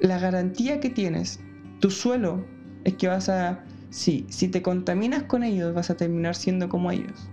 la 0.00 0.18
garantía 0.18 0.80
que 0.80 0.90
tienes, 0.90 1.38
tu 1.78 1.88
suelo, 1.88 2.44
es 2.82 2.94
que 2.94 3.06
vas 3.06 3.28
a, 3.28 3.64
sí, 3.90 4.26
si 4.28 4.48
te 4.48 4.62
contaminas 4.62 5.24
con 5.24 5.42
ellos, 5.42 5.74
vas 5.74 5.90
a 5.90 5.96
terminar 5.96 6.34
siendo 6.34 6.68
como 6.68 6.90
ellos. 6.90 7.28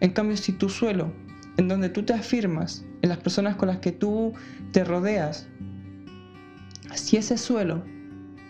En 0.00 0.10
cambio, 0.10 0.36
si 0.36 0.52
tu 0.52 0.68
suelo, 0.68 1.12
en 1.56 1.68
donde 1.68 1.88
tú 1.88 2.02
te 2.02 2.12
afirmas, 2.12 2.84
en 3.02 3.08
las 3.08 3.18
personas 3.18 3.56
con 3.56 3.68
las 3.68 3.78
que 3.78 3.92
tú 3.92 4.32
te 4.72 4.84
rodeas, 4.84 5.46
si 6.94 7.16
ese 7.16 7.38
suelo 7.38 7.84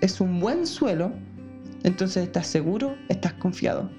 es 0.01 0.21
un 0.21 0.41
buen 0.41 0.67
suelo, 0.67 1.13
entonces 1.85 2.25
estás 2.25 2.47
seguro, 2.47 2.97
estás 3.09 3.35
confiado. 3.35 3.91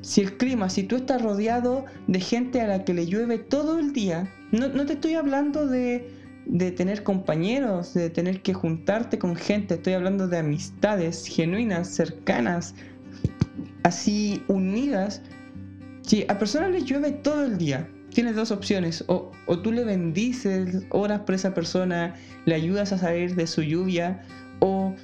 Si 0.00 0.20
el 0.20 0.36
clima, 0.36 0.68
si 0.68 0.82
tú 0.82 0.96
estás 0.96 1.22
rodeado 1.22 1.84
de 2.08 2.20
gente 2.20 2.60
a 2.60 2.66
la 2.66 2.84
que 2.84 2.94
le 2.94 3.06
llueve 3.06 3.38
todo 3.38 3.78
el 3.78 3.92
día, 3.92 4.28
no, 4.50 4.70
te 4.84 4.94
estoy 4.94 5.14
hablando 5.14 5.66
de, 5.66 6.10
de 6.46 6.72
tener 6.72 7.02
compañeros, 7.02 7.94
de 7.94 8.10
tener 8.10 8.42
que 8.42 8.54
juntarte 8.54 9.18
con 9.18 9.36
gente, 9.36 9.74
estoy 9.74 9.94
hablando 9.94 10.28
de 10.28 10.38
amistades 10.38 11.26
genuinas, 11.26 11.88
cercanas, 11.88 12.74
así 13.84 14.42
unidas. 14.48 15.22
Si 16.02 16.24
a 16.28 16.38
personas 16.38 16.70
les 16.70 16.84
llueve 16.84 17.12
todo 17.12 17.44
el 17.44 17.58
día, 17.58 17.88
tienes 18.12 18.36
dos 18.36 18.50
opciones. 18.50 19.04
O, 19.08 19.30
o, 19.46 19.58
tú 19.60 19.72
le 19.72 19.84
bendices, 19.84 20.84
oras 20.90 21.20
por 21.20 21.34
esa 21.34 21.54
persona, 21.54 22.14
le 22.44 22.54
ayudas 22.54 22.92
a 22.92 22.98
salir 22.98 23.34
de 23.34 23.46
su 23.46 23.62
lluvia, 23.62 24.22
o, 24.60 24.94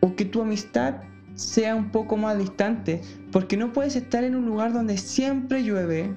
o 0.00 0.16
que 0.16 0.24
tu 0.24 0.42
amistad 0.42 0.96
sea 1.34 1.74
un 1.74 1.90
poco 1.90 2.16
más 2.16 2.38
distante, 2.38 3.02
porque 3.30 3.56
no 3.56 3.72
puedes 3.72 3.96
estar 3.96 4.24
en 4.24 4.34
un 4.34 4.46
lugar 4.46 4.72
donde 4.72 4.96
siempre 4.96 5.62
llueve, 5.62 6.14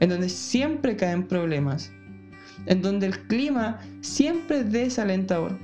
en 0.00 0.08
donde 0.08 0.28
siempre 0.28 0.96
caen 0.96 1.26
problemas, 1.26 1.90
en 2.66 2.82
donde 2.82 3.06
el 3.06 3.18
clima 3.26 3.80
siempre 4.00 4.60
es 4.60 4.72
desalentador. 4.72 5.58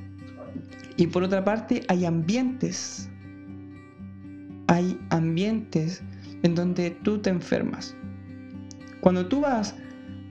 Y 0.97 1.07
por 1.07 1.23
otra 1.23 1.45
parte 1.45 1.83
hay 1.89 2.05
ambientes, 2.05 3.09
hay 4.67 4.99
ambientes 5.11 6.03
en 6.43 6.55
donde 6.55 6.91
tú 6.91 7.19
te 7.19 7.31
enfermas. 7.31 7.97
Cuando 9.01 9.27
tú 9.27 9.41
vas 9.41 9.75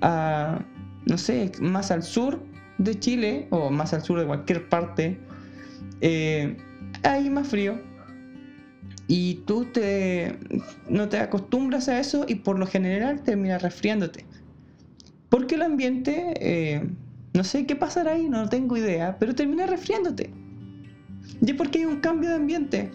a, 0.01 0.59
no 1.05 1.17
sé, 1.17 1.51
más 1.59 1.91
al 1.91 2.03
sur 2.03 2.43
de 2.77 2.99
Chile 2.99 3.47
o 3.49 3.71
más 3.71 3.93
al 3.93 4.03
sur 4.03 4.19
de 4.19 4.27
cualquier 4.27 4.69
parte, 4.69 5.19
eh, 6.01 6.55
hay 7.03 7.29
más 7.29 7.47
frío, 7.47 7.79
y 9.09 9.41
tú 9.47 9.65
te, 9.65 10.37
no 10.87 11.09
te 11.09 11.17
acostumbras 11.17 11.89
a 11.89 11.99
eso 11.99 12.25
y 12.27 12.35
por 12.35 12.59
lo 12.59 12.67
general 12.67 13.23
terminas 13.23 13.63
resfriándote. 13.63 14.23
Porque 15.29 15.55
el 15.55 15.61
ambiente, 15.61 16.33
eh, 16.39 16.89
no 17.33 17.43
sé 17.43 17.65
qué 17.65 17.75
pasará 17.75 18.13
ahí, 18.13 18.29
no 18.29 18.47
tengo 18.49 18.77
idea, 18.77 19.17
pero 19.19 19.35
termina 19.35 19.65
resfriándote. 19.65 20.31
Y 21.41 21.51
es 21.51 21.55
porque 21.55 21.79
hay 21.79 21.85
un 21.85 21.99
cambio 21.99 22.29
de 22.29 22.35
ambiente. 22.35 22.91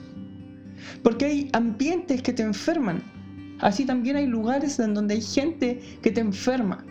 Porque 1.03 1.25
hay 1.25 1.51
ambientes 1.53 2.23
que 2.23 2.33
te 2.33 2.43
enferman. 2.43 3.03
Así 3.61 3.85
también 3.85 4.17
hay 4.17 4.27
lugares 4.27 4.79
en 4.81 4.95
donde 4.95 5.15
hay 5.15 5.23
gente 5.23 5.81
que 6.03 6.11
te 6.11 6.21
enferma. 6.21 6.85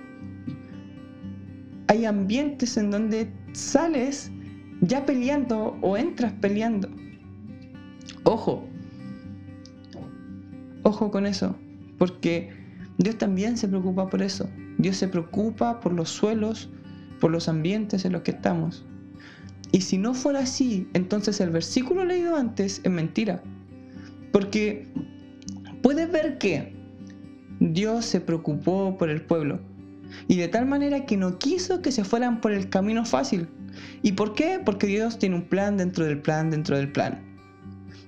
Hay 1.87 2.05
ambientes 2.05 2.77
en 2.77 2.89
donde 2.89 3.29
sales 3.51 4.31
ya 4.81 5.05
peleando 5.05 5.77
o 5.81 5.97
entras 5.97 6.31
peleando. 6.41 6.89
Ojo, 8.23 8.65
Ojo 10.85 11.09
con 11.11 11.25
eso, 11.25 11.55
porque 11.97 12.49
Dios 12.97 13.17
también 13.17 13.57
se 13.57 13.69
preocupa 13.69 14.09
por 14.09 14.21
eso. 14.21 14.49
Dios 14.77 14.97
se 14.97 15.07
preocupa 15.07 15.79
por 15.79 15.93
los 15.93 16.09
suelos, 16.09 16.69
por 17.19 17.31
los 17.31 17.47
ambientes 17.47 18.05
en 18.05 18.13
los 18.13 18.21
que 18.21 18.31
estamos. 18.31 18.85
Y 19.71 19.81
si 19.81 19.97
no 19.97 20.13
fuera 20.13 20.39
así, 20.39 20.87
entonces 20.93 21.41
el 21.41 21.49
versículo 21.49 22.05
leído 22.05 22.35
antes 22.35 22.81
es 22.83 22.91
mentira. 22.91 23.41
Porque 24.31 24.87
puedes 25.81 26.11
ver 26.11 26.37
que 26.37 26.75
Dios 27.59 28.05
se 28.05 28.21
preocupó 28.21 28.97
por 28.97 29.09
el 29.09 29.21
pueblo. 29.21 29.59
Y 30.27 30.37
de 30.37 30.47
tal 30.47 30.67
manera 30.67 31.05
que 31.05 31.17
no 31.17 31.39
quiso 31.39 31.81
que 31.81 31.91
se 31.91 32.03
fueran 32.03 32.39
por 32.39 32.51
el 32.51 32.69
camino 32.69 33.05
fácil. 33.05 33.47
¿Y 34.03 34.11
por 34.11 34.35
qué? 34.35 34.59
Porque 34.63 34.85
Dios 34.85 35.17
tiene 35.17 35.35
un 35.35 35.43
plan 35.43 35.77
dentro 35.77 36.05
del 36.05 36.21
plan 36.21 36.51
dentro 36.51 36.77
del 36.77 36.91
plan. 36.91 37.19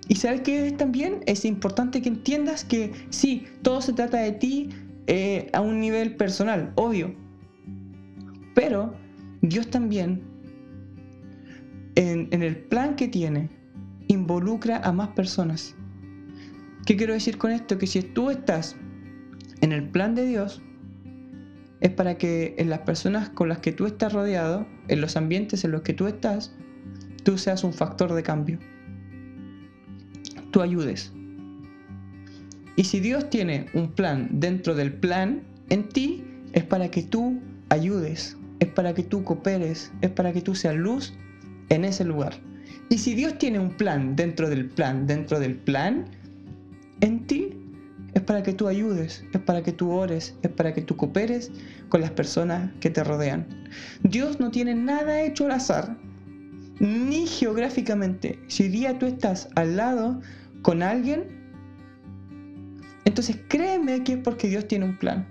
Y 0.07 0.15
sabes 0.15 0.41
que 0.41 0.71
también 0.71 1.21
es 1.25 1.45
importante 1.45 2.01
que 2.01 2.09
entiendas 2.09 2.63
que 2.63 2.93
sí, 3.09 3.47
todo 3.63 3.81
se 3.81 3.93
trata 3.93 4.17
de 4.17 4.33
ti 4.33 4.69
eh, 5.07 5.49
a 5.53 5.61
un 5.61 5.79
nivel 5.79 6.15
personal, 6.15 6.71
obvio. 6.75 7.13
Pero 8.53 8.95
Dios 9.41 9.69
también, 9.69 10.23
en, 11.95 12.27
en 12.31 12.43
el 12.43 12.57
plan 12.57 12.95
que 12.95 13.07
tiene, 13.07 13.49
involucra 14.07 14.77
a 14.77 14.91
más 14.91 15.09
personas. 15.09 15.75
¿Qué 16.85 16.95
quiero 16.95 17.13
decir 17.13 17.37
con 17.37 17.51
esto? 17.51 17.77
Que 17.77 17.87
si 17.87 18.01
tú 18.01 18.29
estás 18.29 18.75
en 19.61 19.71
el 19.71 19.89
plan 19.89 20.15
de 20.15 20.25
Dios, 20.25 20.61
es 21.81 21.89
para 21.91 22.17
que 22.17 22.55
en 22.57 22.69
las 22.69 22.79
personas 22.79 23.29
con 23.29 23.49
las 23.49 23.59
que 23.59 23.71
tú 23.71 23.85
estás 23.85 24.13
rodeado, 24.13 24.65
en 24.87 25.01
los 25.01 25.17
ambientes 25.17 25.63
en 25.63 25.71
los 25.71 25.81
que 25.81 25.93
tú 25.93 26.07
estás, 26.07 26.55
tú 27.23 27.37
seas 27.37 27.63
un 27.63 27.73
factor 27.73 28.13
de 28.13 28.23
cambio 28.23 28.59
tú 30.55 30.61
ayudes. 30.61 31.11
Y 32.75 32.83
si 32.83 32.99
Dios 32.99 33.29
tiene 33.29 33.67
un 33.73 33.91
plan 33.91 34.27
dentro 34.31 34.75
del 34.75 34.93
plan 34.93 35.41
en 35.69 35.87
ti, 35.89 36.23
es 36.53 36.63
para 36.63 36.89
que 36.89 37.03
tú 37.03 37.39
ayudes, 37.69 38.37
es 38.59 38.67
para 38.69 38.93
que 38.93 39.03
tú 39.03 39.23
cooperes, 39.23 39.91
es 40.01 40.09
para 40.09 40.33
que 40.33 40.41
tú 40.41 40.55
seas 40.55 40.75
luz 40.75 41.13
en 41.69 41.85
ese 41.85 42.03
lugar. 42.03 42.33
Y 42.89 42.97
si 42.97 43.15
Dios 43.15 43.37
tiene 43.37 43.59
un 43.59 43.71
plan 43.71 44.15
dentro 44.15 44.49
del 44.49 44.69
plan, 44.69 45.07
dentro 45.07 45.39
del 45.39 45.55
plan, 45.55 46.05
en 47.01 47.25
ti, 47.25 47.57
es 48.13 48.21
para 48.21 48.43
que 48.43 48.53
tú 48.53 48.67
ayudes, 48.67 49.25
es 49.33 49.41
para 49.41 49.61
que 49.61 49.73
tú 49.73 49.91
ores, 49.91 50.35
es 50.41 50.49
para 50.51 50.73
que 50.73 50.81
tú 50.81 50.95
cooperes 50.95 51.51
con 51.89 52.01
las 52.01 52.11
personas 52.11 52.71
que 52.79 52.89
te 52.89 53.03
rodean. 53.03 53.45
Dios 54.03 54.39
no 54.39 54.51
tiene 54.51 54.73
nada 54.73 55.21
hecho 55.21 55.45
al 55.45 55.51
azar, 55.51 55.97
ni 56.79 57.27
geográficamente. 57.27 58.39
Si 58.47 58.69
día 58.69 58.97
tú 58.99 59.05
estás 59.05 59.49
al 59.55 59.75
lado 59.75 60.21
con 60.61 60.81
alguien, 60.81 61.34
entonces 63.05 63.37
créeme 63.47 64.03
que 64.03 64.13
es 64.13 64.19
porque 64.19 64.49
Dios 64.49 64.67
tiene 64.67 64.85
un 64.85 64.97
plan. 64.97 65.27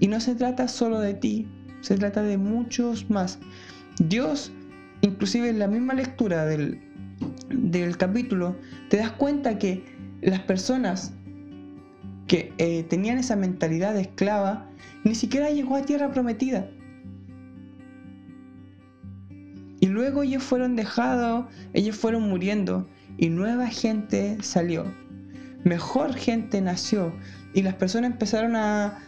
Y 0.00 0.06
no 0.06 0.20
se 0.20 0.34
trata 0.34 0.68
solo 0.68 1.00
de 1.00 1.14
ti, 1.14 1.48
se 1.80 1.96
trata 1.96 2.22
de 2.22 2.38
muchos 2.38 3.10
más. 3.10 3.38
Dios, 3.98 4.52
inclusive 5.00 5.48
en 5.48 5.58
la 5.58 5.66
misma 5.66 5.94
lectura 5.94 6.44
del, 6.44 6.80
del 7.50 7.96
capítulo, 7.96 8.56
te 8.90 8.98
das 8.98 9.10
cuenta 9.12 9.58
que 9.58 9.84
las 10.20 10.40
personas 10.40 11.12
que 12.28 12.52
eh, 12.58 12.84
tenían 12.84 13.18
esa 13.18 13.34
mentalidad 13.34 13.94
de 13.94 14.02
esclava, 14.02 14.68
ni 15.02 15.14
siquiera 15.14 15.50
llegó 15.50 15.76
a 15.76 15.82
tierra 15.82 16.12
prometida. 16.12 16.68
Y 19.80 19.86
luego 19.86 20.22
ellos 20.22 20.42
fueron 20.42 20.76
dejados, 20.76 21.46
ellos 21.72 21.96
fueron 21.96 22.28
muriendo 22.28 22.86
y 23.16 23.30
nueva 23.30 23.68
gente 23.68 24.36
salió. 24.42 24.84
Mejor 25.64 26.14
gente 26.14 26.60
nació 26.60 27.12
y 27.52 27.62
las 27.62 27.74
personas 27.74 28.12
empezaron 28.12 28.56
a, 28.56 28.98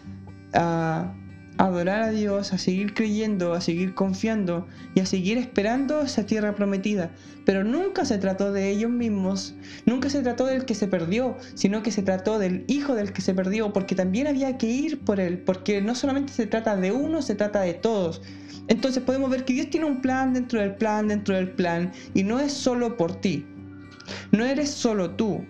adorar 1.58 2.02
a 2.02 2.10
Dios, 2.10 2.54
a 2.54 2.58
seguir 2.58 2.94
creyendo, 2.94 3.52
a 3.52 3.60
seguir 3.60 3.94
confiando 3.94 4.66
y 4.94 5.00
a 5.00 5.06
seguir 5.06 5.36
esperando 5.36 6.00
esa 6.00 6.24
tierra 6.24 6.54
prometida. 6.54 7.10
Pero 7.44 7.64
nunca 7.64 8.04
se 8.04 8.16
trató 8.18 8.50
de 8.50 8.70
ellos 8.70 8.90
mismos, 8.90 9.54
nunca 9.84 10.08
se 10.08 10.22
trató 10.22 10.46
del 10.46 10.64
que 10.64 10.74
se 10.74 10.88
perdió, 10.88 11.36
sino 11.54 11.82
que 11.82 11.92
se 11.92 12.02
trató 12.02 12.38
del 12.38 12.64
hijo 12.66 12.94
del 12.94 13.12
que 13.12 13.20
se 13.20 13.34
perdió, 13.34 13.72
porque 13.72 13.94
también 13.94 14.26
había 14.26 14.56
que 14.56 14.68
ir 14.68 15.00
por 15.00 15.20
él, 15.20 15.38
porque 15.38 15.82
no 15.82 15.94
solamente 15.94 16.32
se 16.32 16.46
trata 16.46 16.76
de 16.76 16.92
uno, 16.92 17.20
se 17.20 17.34
trata 17.34 17.60
de 17.60 17.74
todos. 17.74 18.22
Entonces 18.68 19.02
podemos 19.02 19.30
ver 19.30 19.44
que 19.44 19.52
Dios 19.52 19.68
tiene 19.68 19.86
un 19.86 20.00
plan 20.00 20.32
dentro 20.32 20.60
del 20.60 20.74
plan, 20.76 21.08
dentro 21.08 21.34
del 21.34 21.50
plan, 21.50 21.92
y 22.14 22.22
no 22.22 22.38
es 22.38 22.52
solo 22.52 22.96
por 22.96 23.20
ti, 23.20 23.44
no 24.32 24.44
eres 24.44 24.70
solo 24.70 25.10
tú, 25.10 25.44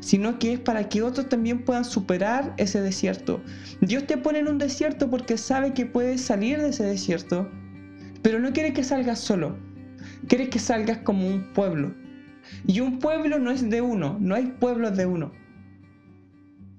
sino 0.00 0.38
que 0.38 0.54
es 0.54 0.60
para 0.60 0.88
que 0.88 1.02
otros 1.02 1.28
también 1.28 1.64
puedan 1.64 1.84
superar 1.84 2.54
ese 2.56 2.80
desierto. 2.80 3.40
Dios 3.80 4.06
te 4.06 4.16
pone 4.16 4.40
en 4.40 4.48
un 4.48 4.58
desierto 4.58 5.10
porque 5.10 5.36
sabe 5.38 5.72
que 5.74 5.86
puedes 5.86 6.20
salir 6.20 6.60
de 6.60 6.70
ese 6.70 6.84
desierto, 6.84 7.48
pero 8.22 8.38
no 8.38 8.52
quiere 8.52 8.72
que 8.72 8.84
salgas 8.84 9.18
solo, 9.18 9.56
quiere 10.28 10.48
que 10.48 10.58
salgas 10.58 10.98
como 10.98 11.26
un 11.26 11.52
pueblo. 11.52 11.94
Y 12.66 12.80
un 12.80 12.98
pueblo 12.98 13.38
no 13.38 13.50
es 13.50 13.68
de 13.68 13.80
uno, 13.80 14.18
no 14.20 14.34
hay 14.34 14.46
pueblos 14.46 14.96
de 14.96 15.06
uno. 15.06 15.32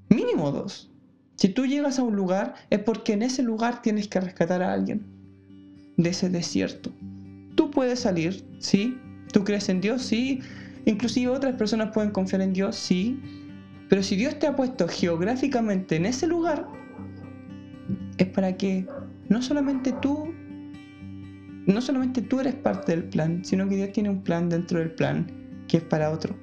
Mínimo 0.10 0.52
dos. 0.52 0.92
Si 1.36 1.50
tú 1.50 1.66
llegas 1.66 1.98
a 1.98 2.04
un 2.04 2.16
lugar 2.16 2.56
es 2.70 2.80
porque 2.80 3.14
en 3.14 3.24
ese 3.24 3.42
lugar 3.42 3.82
tienes 3.82 4.08
que 4.08 4.20
rescatar 4.20 4.62
a 4.62 4.74
alguien 4.74 5.06
de 5.98 6.10
ese 6.10 6.30
desierto. 6.30 6.92
Tú 7.56 7.72
puedes 7.72 8.00
salir, 8.00 8.44
sí, 8.60 8.98
¿Tú 9.32 9.44
crees 9.44 9.70
en 9.70 9.82
Dios? 9.82 10.04
Sí. 10.04 10.42
Inclusive 10.86 11.30
otras 11.30 11.56
personas 11.56 11.92
pueden 11.94 12.12
confiar 12.12 12.42
en 12.42 12.54
Dios, 12.54 12.76
sí. 12.76 13.20
Pero 13.90 14.04
si 14.04 14.16
Dios 14.16 14.40
te 14.40 14.48
ha 14.48 14.56
puesto 14.56 14.88
geográficamente 14.88 15.96
en 15.96 16.06
ese 16.06 16.28
lugar, 16.28 16.68
es 18.18 18.28
para 18.28 18.56
que 18.58 18.88
no 19.30 19.42
solamente 19.42 19.94
tú, 20.02 20.34
no 21.66 21.82
solamente 21.82 22.22
tú 22.22 22.40
eres 22.40 22.56
parte 22.56 22.94
del 22.94 23.06
plan, 23.06 23.44
sino 23.44 23.68
que 23.68 23.76
Dios 23.76 23.92
tiene 23.92 24.10
un 24.10 24.24
plan 24.24 24.50
dentro 24.50 24.80
del 24.80 24.92
plan 24.92 25.28
que 25.68 25.78
es 25.78 25.84
para 25.84 26.10
otro. 26.10 26.36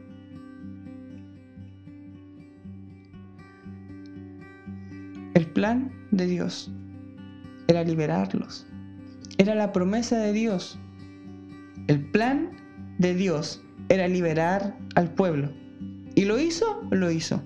El 5.35 5.46
plan 5.46 5.92
de 6.11 6.27
Dios 6.27 6.70
era 7.68 7.83
liberarlos. 7.85 8.66
Era 9.38 9.55
la 9.55 9.72
promesa 9.72 10.18
de 10.18 10.33
Dios. 10.33 10.79
El 11.87 12.05
plan 12.11 12.51
de 12.98 13.14
Dios 13.14 13.62
era 13.88 14.09
liberar 14.09 14.77
al 14.94 15.12
pueblo. 15.12 15.51
¿Y 16.14 16.24
lo 16.24 16.38
hizo? 16.38 16.83
Lo 16.90 17.11
hizo. 17.11 17.42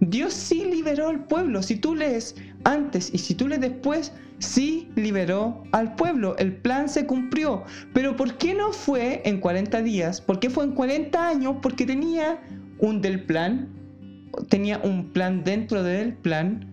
Dios 0.00 0.32
sí 0.32 0.64
liberó 0.64 1.08
al 1.08 1.24
pueblo. 1.26 1.62
Si 1.62 1.76
tú 1.76 1.94
lees 1.94 2.36
antes 2.64 3.12
y 3.12 3.18
si 3.18 3.34
tú 3.34 3.48
lees 3.48 3.60
después, 3.60 4.12
sí 4.38 4.88
liberó 4.96 5.62
al 5.72 5.94
pueblo. 5.94 6.36
El 6.38 6.56
plan 6.56 6.88
se 6.88 7.06
cumplió. 7.06 7.64
Pero 7.92 8.16
¿por 8.16 8.36
qué 8.36 8.54
no 8.54 8.72
fue 8.72 9.22
en 9.24 9.40
40 9.40 9.82
días? 9.82 10.20
¿Por 10.20 10.40
qué 10.40 10.50
fue 10.50 10.64
en 10.64 10.72
40 10.72 11.28
años? 11.28 11.56
Porque 11.62 11.86
tenía 11.86 12.40
un 12.78 13.00
del 13.00 13.24
plan, 13.24 13.68
tenía 14.48 14.78
un 14.78 15.10
plan 15.12 15.44
dentro 15.44 15.82
del 15.82 16.14
plan 16.14 16.70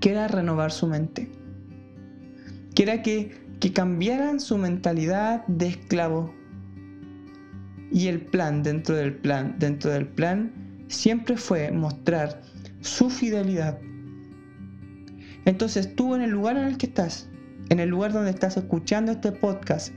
que 0.00 0.10
era 0.10 0.28
renovar 0.28 0.72
su 0.72 0.86
mente. 0.86 1.30
Que 2.74 2.84
era 2.84 3.02
que, 3.02 3.32
que 3.60 3.72
cambiaran 3.72 4.40
su 4.40 4.56
mentalidad 4.56 5.46
de 5.46 5.68
esclavo. 5.68 6.34
Y 7.92 8.06
el 8.06 8.20
plan 8.20 8.62
dentro 8.62 8.96
del 8.96 9.14
plan, 9.14 9.56
dentro 9.58 9.90
del 9.90 10.06
plan, 10.06 10.52
siempre 10.88 11.36
fue 11.36 11.70
mostrar 11.70 12.42
su 12.80 13.10
fidelidad. 13.10 13.78
Entonces 15.44 15.94
tú 15.94 16.14
en 16.14 16.22
el 16.22 16.30
lugar 16.30 16.56
en 16.56 16.64
el 16.64 16.78
que 16.78 16.86
estás, 16.86 17.28
en 17.68 17.80
el 17.80 17.88
lugar 17.88 18.12
donde 18.12 18.30
estás 18.30 18.56
escuchando 18.56 19.12
este 19.12 19.32
podcast, 19.32 19.92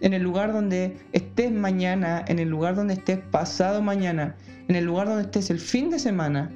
en 0.00 0.12
el 0.12 0.22
lugar 0.22 0.52
donde 0.52 0.96
estés 1.12 1.52
mañana, 1.52 2.24
en 2.28 2.38
el 2.38 2.48
lugar 2.48 2.76
donde 2.76 2.94
estés 2.94 3.18
pasado 3.30 3.82
mañana, 3.82 4.36
en 4.68 4.76
el 4.76 4.84
lugar 4.84 5.08
donde 5.08 5.22
estés 5.22 5.50
el 5.50 5.58
fin 5.58 5.90
de 5.90 5.98
semana, 5.98 6.50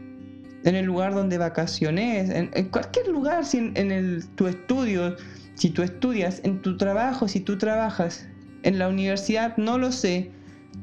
en 0.64 0.75
el 0.75 0.85
lugar 0.85 1.14
donde 1.14 1.38
vacaciones, 1.38 2.31
en, 2.31 2.68
cualquier 2.68 3.09
lugar, 3.09 3.44
si 3.44 3.72
en, 3.75 3.90
el, 3.90 4.27
tu 4.35 4.46
estudio, 4.46 5.16
si 5.55 5.71
tú 5.71 5.83
estudias, 5.83 6.41
en 6.45 6.62
tu 6.62 6.77
trabajo, 6.77 7.29
si 7.29 7.41
tú 7.41 7.59
trabajas, 7.59 8.29
en 8.62 8.79
la 8.79 8.88
universidad, 8.88 9.57
no 9.57 9.79
lo 9.79 9.93
sé, 9.93 10.31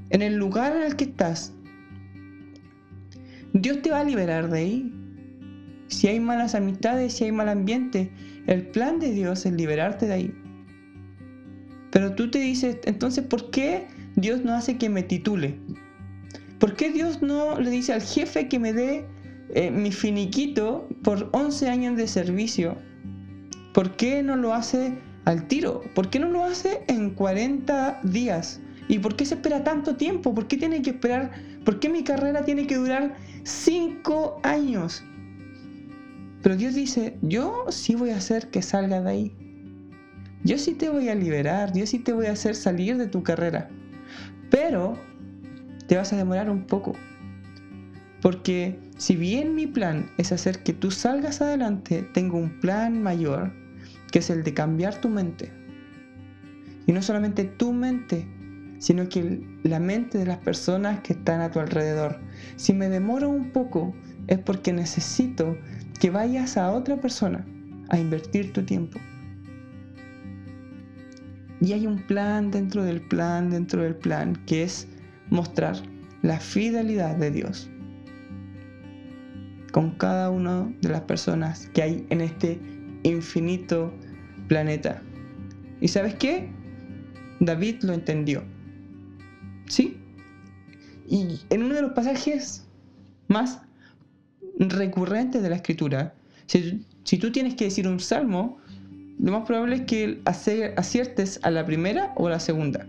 en 0.10 0.22
el 0.22 0.36
lugar 0.36 0.76
en 0.76 0.84
el 0.84 0.96
que 0.96 1.06
estás, 1.06 1.54
Dios 3.54 3.82
te 3.82 3.92
va 3.92 4.02
a 4.02 4.04
liberar 4.04 4.50
de 4.50 4.60
ahí. 4.60 4.94
Si 5.88 6.08
hay 6.08 6.20
malas 6.20 6.54
amistades, 6.54 7.14
si 7.14 7.24
hay 7.24 7.32
mal 7.32 7.50
ambiente, 7.50 8.12
el 8.46 8.68
plan 8.68 9.00
de 9.00 9.12
Dios 9.12 9.46
es 9.46 9.54
liberarte 9.54 10.06
de 10.06 10.14
ahí. 10.14 10.34
Pero 11.92 12.14
tú 12.14 12.30
te 12.30 12.40
dices, 12.40 12.78
entonces, 12.86 13.26
¿por 13.26 13.50
qué 13.50 13.88
Dios 14.16 14.44
no 14.44 14.54
hace 14.54 14.78
que 14.78 14.90
me 14.90 15.02
titule? 15.02 15.60
¿Por 16.60 16.76
qué 16.76 16.92
Dios 16.92 17.22
no 17.22 17.60
le 17.60 17.72
dice 17.72 17.94
al 17.94 18.02
jefe 18.02 18.48
que 18.48 18.60
me 18.60 18.74
dé 18.74 19.06
eh, 19.56 19.72
mi 19.72 19.92
finiquito 19.92 20.88
por 21.04 21.30
11 21.32 21.70
años 21.70 21.98
de 21.98 22.08
servicio? 22.08 22.78
¿Por 23.74 23.96
qué 23.96 24.24
no 24.24 24.36
lo 24.36 24.54
hace 24.54 24.98
al 25.26 25.48
tiro? 25.48 25.82
¿Por 25.94 26.10
qué 26.10 26.20
no 26.20 26.30
lo 26.30 26.44
hace 26.44 26.84
en 26.88 27.12
40 27.12 28.02
días? 28.04 28.60
¿Y 28.88 29.00
por 29.00 29.16
qué 29.16 29.26
se 29.26 29.36
espera 29.36 29.64
tanto 29.64 29.96
tiempo? 29.96 30.34
¿Por 30.34 30.48
qué 30.48 30.58
tiene 30.58 30.82
que 30.82 30.90
esperar? 30.92 31.32
¿Por 31.64 31.80
qué 31.80 31.90
mi 31.90 32.04
carrera 32.04 32.44
tiene 32.44 32.66
que 32.66 32.76
durar 32.76 33.16
5 33.44 34.40
años? 34.44 35.04
Pero 36.42 36.56
Dios 36.56 36.74
dice, 36.74 37.18
yo 37.22 37.66
sí 37.70 37.96
voy 37.96 38.10
a 38.12 38.18
hacer 38.18 38.50
que 38.50 38.62
salga 38.62 39.02
de 39.02 39.10
ahí. 39.10 39.36
Yo 40.44 40.58
sí 40.58 40.74
te 40.74 40.90
voy 40.90 41.10
a 41.10 41.16
liberar, 41.16 41.74
yo 41.74 41.86
sí 41.86 42.00
te 42.00 42.14
voy 42.14 42.28
a 42.28 42.32
hacer 42.32 42.56
salir 42.56 42.98
de 42.98 43.08
tu 43.08 43.24
carrera. 43.24 43.70
Pero 44.50 44.98
te 45.88 45.98
vas 45.98 46.12
a 46.14 46.18
demorar 46.18 46.50
un 46.50 46.66
poco. 46.66 46.96
Porque 48.22 48.80
si 49.00 49.16
bien 49.16 49.56
mi 49.56 49.66
plan 49.66 50.12
es 50.18 50.34
hacer 50.34 50.62
que 50.62 50.74
tú 50.74 50.92
salgas 50.92 51.42
adelante, 51.42 52.04
tengo 52.14 52.38
un 52.38 52.60
plan 52.60 53.02
mayor, 53.02 53.54
que 54.12 54.20
es 54.20 54.30
el 54.30 54.44
de 54.44 54.54
cambiar 54.54 55.00
tu 55.00 55.08
mente. 55.08 55.54
Y 56.86 56.92
no 56.92 57.02
solamente 57.02 57.46
tu 57.46 57.72
mente, 57.72 58.28
sino 58.78 59.08
que 59.08 59.42
la 59.64 59.80
mente 59.80 60.18
de 60.18 60.26
las 60.26 60.40
personas 60.40 61.00
que 61.00 61.14
están 61.14 61.40
a 61.40 61.50
tu 61.50 61.62
alrededor. 61.62 62.20
Si 62.58 62.74
me 62.74 62.90
demoro 62.90 63.30
un 63.30 63.52
poco, 63.52 63.96
es 64.28 64.38
porque 64.40 64.74
necesito 64.74 65.58
que 65.98 66.10
vayas 66.10 66.58
a 66.58 66.70
otra 66.70 67.00
persona 67.00 67.46
a 67.88 67.98
invertir 67.98 68.52
tu 68.52 68.64
tiempo. 68.64 69.00
Y 71.62 71.72
hay 71.72 71.88
un 71.88 72.06
plan 72.06 72.52
dentro 72.52 72.84
del 72.84 73.00
plan, 73.00 73.50
dentro 73.50 73.82
del 73.82 73.96
plan, 73.96 74.36
que 74.46 74.64
es 74.64 74.90
mostrar 75.30 75.78
la 76.22 76.42
fidelidad 76.42 77.16
de 77.16 77.32
Dios 77.32 77.70
con 79.72 79.92
cada 79.92 80.30
una 80.30 80.72
de 80.82 80.90
las 80.90 81.02
personas 81.02 81.70
que 81.74 81.82
hay 81.82 82.06
en 82.10 82.22
este 82.22 82.60
infinito 83.04 83.94
planeta. 84.48 85.02
¿Y 85.82 85.88
sabes 85.88 86.16
qué? 86.16 86.50
David 87.40 87.84
lo 87.84 87.94
entendió. 87.94 88.44
¿Sí? 89.68 89.98
Y 91.08 91.40
en 91.50 91.64
uno 91.64 91.76
de 91.76 91.82
los 91.82 91.94
pasajes 91.94 92.68
más 93.28 93.62
recurrentes 94.58 95.42
de 95.42 95.50
la 95.50 95.56
escritura, 95.56 96.14
si, 96.48 96.86
si 97.04 97.18
tú 97.18 97.32
tienes 97.32 97.56
que 97.56 97.66
decir 97.66 97.88
un 97.88 98.00
salmo, 98.00 98.58
lo 99.20 99.32
más 99.32 99.46
probable 99.46 99.76
es 99.76 99.82
que 99.82 100.22
aciertes 100.26 101.40
a 101.44 101.52
la 101.52 101.66
primera 101.66 102.14
o 102.16 102.28
a 102.28 102.32
la 102.32 102.40
segunda. 102.40 102.86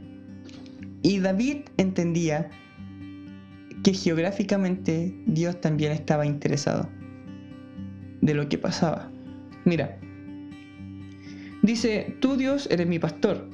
Y 1.02 1.18
David 1.18 1.62
entendía 1.76 2.50
que 3.82 3.94
geográficamente 3.94 5.14
Dios 5.26 5.60
también 5.60 5.92
estaba 5.92 6.26
interesado 6.26 6.88
de 8.20 8.34
lo 8.34 8.48
que 8.48 8.58
pasaba. 8.58 9.10
Mira, 9.64 9.98
dice, 11.62 12.16
tú 12.20 12.36
Dios 12.36 12.68
eres 12.70 12.86
mi 12.86 12.98
pastor, 12.98 13.48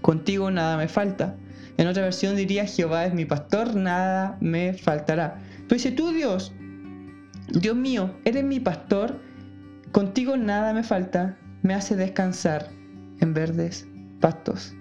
contigo 0.00 0.50
nada 0.50 0.76
me 0.76 0.88
falta. 0.88 1.36
En 1.76 1.86
otra 1.86 2.02
versión 2.02 2.36
diría, 2.36 2.66
Jehová 2.66 3.06
es 3.06 3.14
mi 3.14 3.24
pastor, 3.24 3.76
nada 3.76 4.36
me 4.40 4.72
faltará. 4.72 5.40
Pero 5.68 5.76
dice, 5.76 5.92
tú 5.92 6.10
Dios, 6.10 6.52
Dios 7.48 7.76
mío, 7.76 8.14
eres 8.24 8.44
mi 8.44 8.60
pastor, 8.60 9.20
contigo 9.92 10.36
nada 10.36 10.72
me 10.72 10.82
falta, 10.82 11.38
me 11.62 11.74
hace 11.74 11.96
descansar 11.96 12.68
en 13.20 13.34
verdes 13.34 13.86
pastos. 14.20 14.74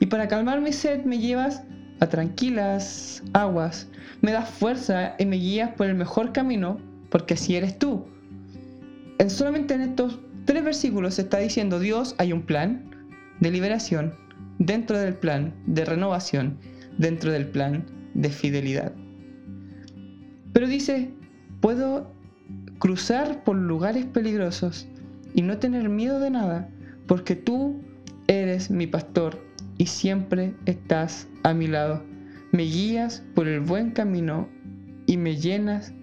Y 0.00 0.06
para 0.06 0.28
calmar 0.28 0.60
mi 0.60 0.72
sed 0.72 1.04
me 1.04 1.18
llevas 1.18 1.62
a 2.00 2.08
tranquilas 2.08 3.22
aguas, 3.32 3.88
me 4.22 4.32
das 4.32 4.48
fuerza 4.48 5.14
y 5.18 5.26
me 5.26 5.36
guías 5.36 5.70
por 5.74 5.86
el 5.86 5.94
mejor 5.94 6.32
camino, 6.32 6.78
porque 7.10 7.34
así 7.34 7.56
eres 7.56 7.78
tú. 7.78 8.06
En 9.18 9.30
solamente 9.30 9.74
en 9.74 9.82
estos 9.82 10.18
tres 10.46 10.64
versículos 10.64 11.14
se 11.14 11.22
está 11.22 11.38
diciendo 11.38 11.78
Dios 11.78 12.14
hay 12.18 12.32
un 12.32 12.42
plan 12.42 12.90
de 13.40 13.50
liberación, 13.50 14.14
dentro 14.58 14.98
del 14.98 15.14
plan 15.14 15.54
de 15.66 15.84
renovación, 15.84 16.58
dentro 16.98 17.32
del 17.32 17.46
plan 17.46 17.84
de 18.14 18.30
fidelidad. 18.30 18.92
Pero 20.52 20.66
dice, 20.66 21.10
puedo 21.60 22.12
cruzar 22.78 23.44
por 23.44 23.56
lugares 23.56 24.06
peligrosos 24.06 24.88
y 25.34 25.42
no 25.42 25.58
tener 25.58 25.88
miedo 25.88 26.18
de 26.18 26.30
nada, 26.30 26.68
porque 27.06 27.36
tú 27.36 27.80
eres 28.26 28.70
mi 28.70 28.86
pastor 28.86 29.49
y 29.80 29.86
siempre 29.86 30.52
estás 30.66 31.26
a 31.42 31.54
mi 31.54 31.66
lado. 31.66 32.04
Me 32.52 32.64
guías 32.64 33.22
por 33.34 33.48
el 33.48 33.60
buen 33.60 33.92
camino 33.92 34.46
y 35.06 35.16
me 35.16 35.36
llenas 35.36 35.94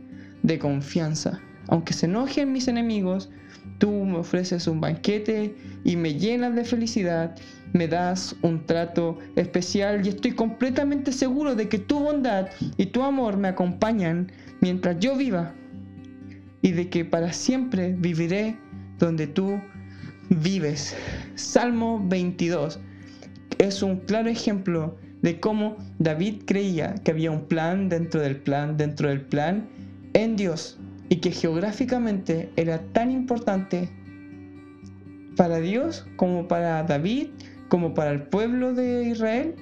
de 0.41 0.57
confianza. 0.57 1.39
Aunque 1.67 1.93
se 1.93 2.07
enojen 2.07 2.51
mis 2.51 2.67
enemigos, 2.67 3.29
tú 3.77 3.91
me 3.91 4.17
ofreces 4.17 4.65
un 4.65 4.81
banquete 4.81 5.55
y 5.83 5.95
me 5.95 6.15
llenas 6.15 6.55
de 6.55 6.65
felicidad, 6.65 7.35
me 7.73 7.87
das 7.87 8.35
un 8.41 8.65
trato 8.65 9.19
especial 9.35 10.03
y 10.03 10.09
estoy 10.09 10.31
completamente 10.31 11.11
seguro 11.11 11.53
de 11.53 11.69
que 11.69 11.77
tu 11.77 11.99
bondad 11.99 12.47
y 12.77 12.87
tu 12.87 13.03
amor 13.03 13.37
me 13.37 13.49
acompañan 13.49 14.31
mientras 14.59 14.97
yo 14.99 15.15
viva 15.15 15.53
y 16.63 16.71
de 16.71 16.89
que 16.89 17.05
para 17.05 17.31
siempre 17.31 17.93
viviré 17.95 18.57
donde 18.97 19.27
tú 19.27 19.61
vives. 20.29 20.95
Salmo 21.35 22.03
22 22.07 22.79
es 23.59 23.81
un 23.81 23.97
claro 23.97 24.29
ejemplo 24.29 24.97
de 25.21 25.39
cómo 25.39 25.77
David 25.99 26.43
creía 26.45 26.95
que 27.03 27.11
había 27.11 27.31
un 27.31 27.45
plan 27.47 27.89
dentro 27.89 28.21
del 28.21 28.37
plan, 28.37 28.77
dentro 28.77 29.09
del 29.09 29.21
plan, 29.21 29.67
en 30.13 30.35
Dios, 30.35 30.79
y 31.09 31.17
que 31.17 31.31
geográficamente 31.31 32.49
era 32.55 32.79
tan 32.93 33.11
importante 33.11 33.89
para 35.35 35.59
Dios 35.59 36.05
como 36.15 36.47
para 36.47 36.83
David, 36.83 37.27
como 37.69 37.93
para 37.93 38.11
el 38.11 38.23
pueblo 38.23 38.73
de 38.73 39.03
Israel, 39.09 39.55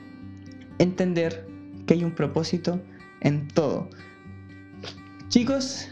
entender 0.79 1.45
que 1.85 1.95
hay 1.95 2.03
un 2.03 2.15
propósito 2.15 2.81
en 3.21 3.47
todo. 3.49 3.89
Chicos, 5.29 5.87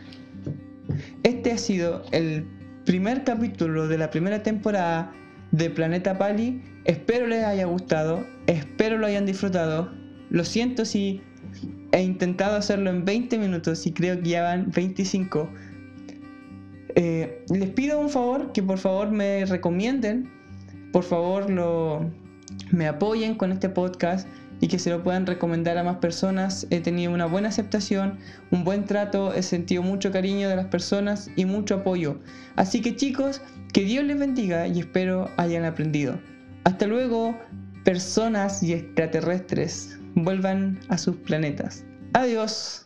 este 1.23 1.51
ha 1.51 1.57
sido 1.57 2.03
el 2.11 2.45
primer 2.85 3.23
capítulo 3.23 3.87
de 3.87 3.97
la 3.97 4.09
primera 4.09 4.43
temporada 4.43 5.13
de 5.51 5.69
Planeta 5.69 6.17
Pali. 6.17 6.61
Espero 6.85 7.27
les 7.27 7.43
haya 7.45 7.65
gustado, 7.65 8.25
espero 8.47 8.97
lo 8.97 9.05
hayan 9.05 9.25
disfrutado. 9.25 9.91
Lo 10.29 10.43
siento 10.43 10.83
si 10.83 11.21
he 11.93 12.01
intentado 12.01 12.57
hacerlo 12.57 12.89
en 12.89 13.05
20 13.05 13.37
minutos 13.37 13.85
y 13.87 13.93
creo 13.93 14.21
que 14.21 14.29
ya 14.29 14.43
van 14.43 14.71
25. 14.71 15.49
Eh, 16.95 17.45
les 17.49 17.69
pido 17.69 17.99
un 17.99 18.09
favor, 18.09 18.51
que 18.51 18.61
por 18.61 18.79
favor 18.79 19.11
me 19.11 19.45
recomienden, 19.45 20.29
por 20.91 21.03
favor 21.03 21.49
lo, 21.49 22.11
me 22.71 22.87
apoyen 22.87 23.35
con 23.35 23.51
este 23.51 23.69
podcast 23.69 24.27
y 24.59 24.67
que 24.67 24.77
se 24.77 24.89
lo 24.89 25.03
puedan 25.03 25.25
recomendar 25.25 25.77
a 25.77 25.83
más 25.83 25.97
personas. 25.97 26.67
He 26.69 26.81
tenido 26.81 27.13
una 27.13 27.25
buena 27.25 27.49
aceptación, 27.49 28.19
un 28.51 28.63
buen 28.63 28.85
trato, 28.85 29.33
he 29.33 29.41
sentido 29.41 29.83
mucho 29.83 30.11
cariño 30.11 30.49
de 30.49 30.55
las 30.55 30.67
personas 30.67 31.29
y 31.35 31.45
mucho 31.45 31.75
apoyo. 31.75 32.19
Así 32.55 32.81
que 32.81 32.95
chicos, 32.95 33.41
que 33.73 33.85
Dios 33.85 34.03
les 34.03 34.19
bendiga 34.19 34.67
y 34.67 34.79
espero 34.79 35.29
hayan 35.37 35.65
aprendido. 35.65 36.19
Hasta 36.63 36.87
luego, 36.87 37.37
personas 37.83 38.63
y 38.63 38.73
extraterrestres. 38.73 39.97
Vuelvan 40.15 40.79
a 40.89 40.97
sus 40.97 41.15
planetas. 41.17 41.83
Adiós. 42.13 42.82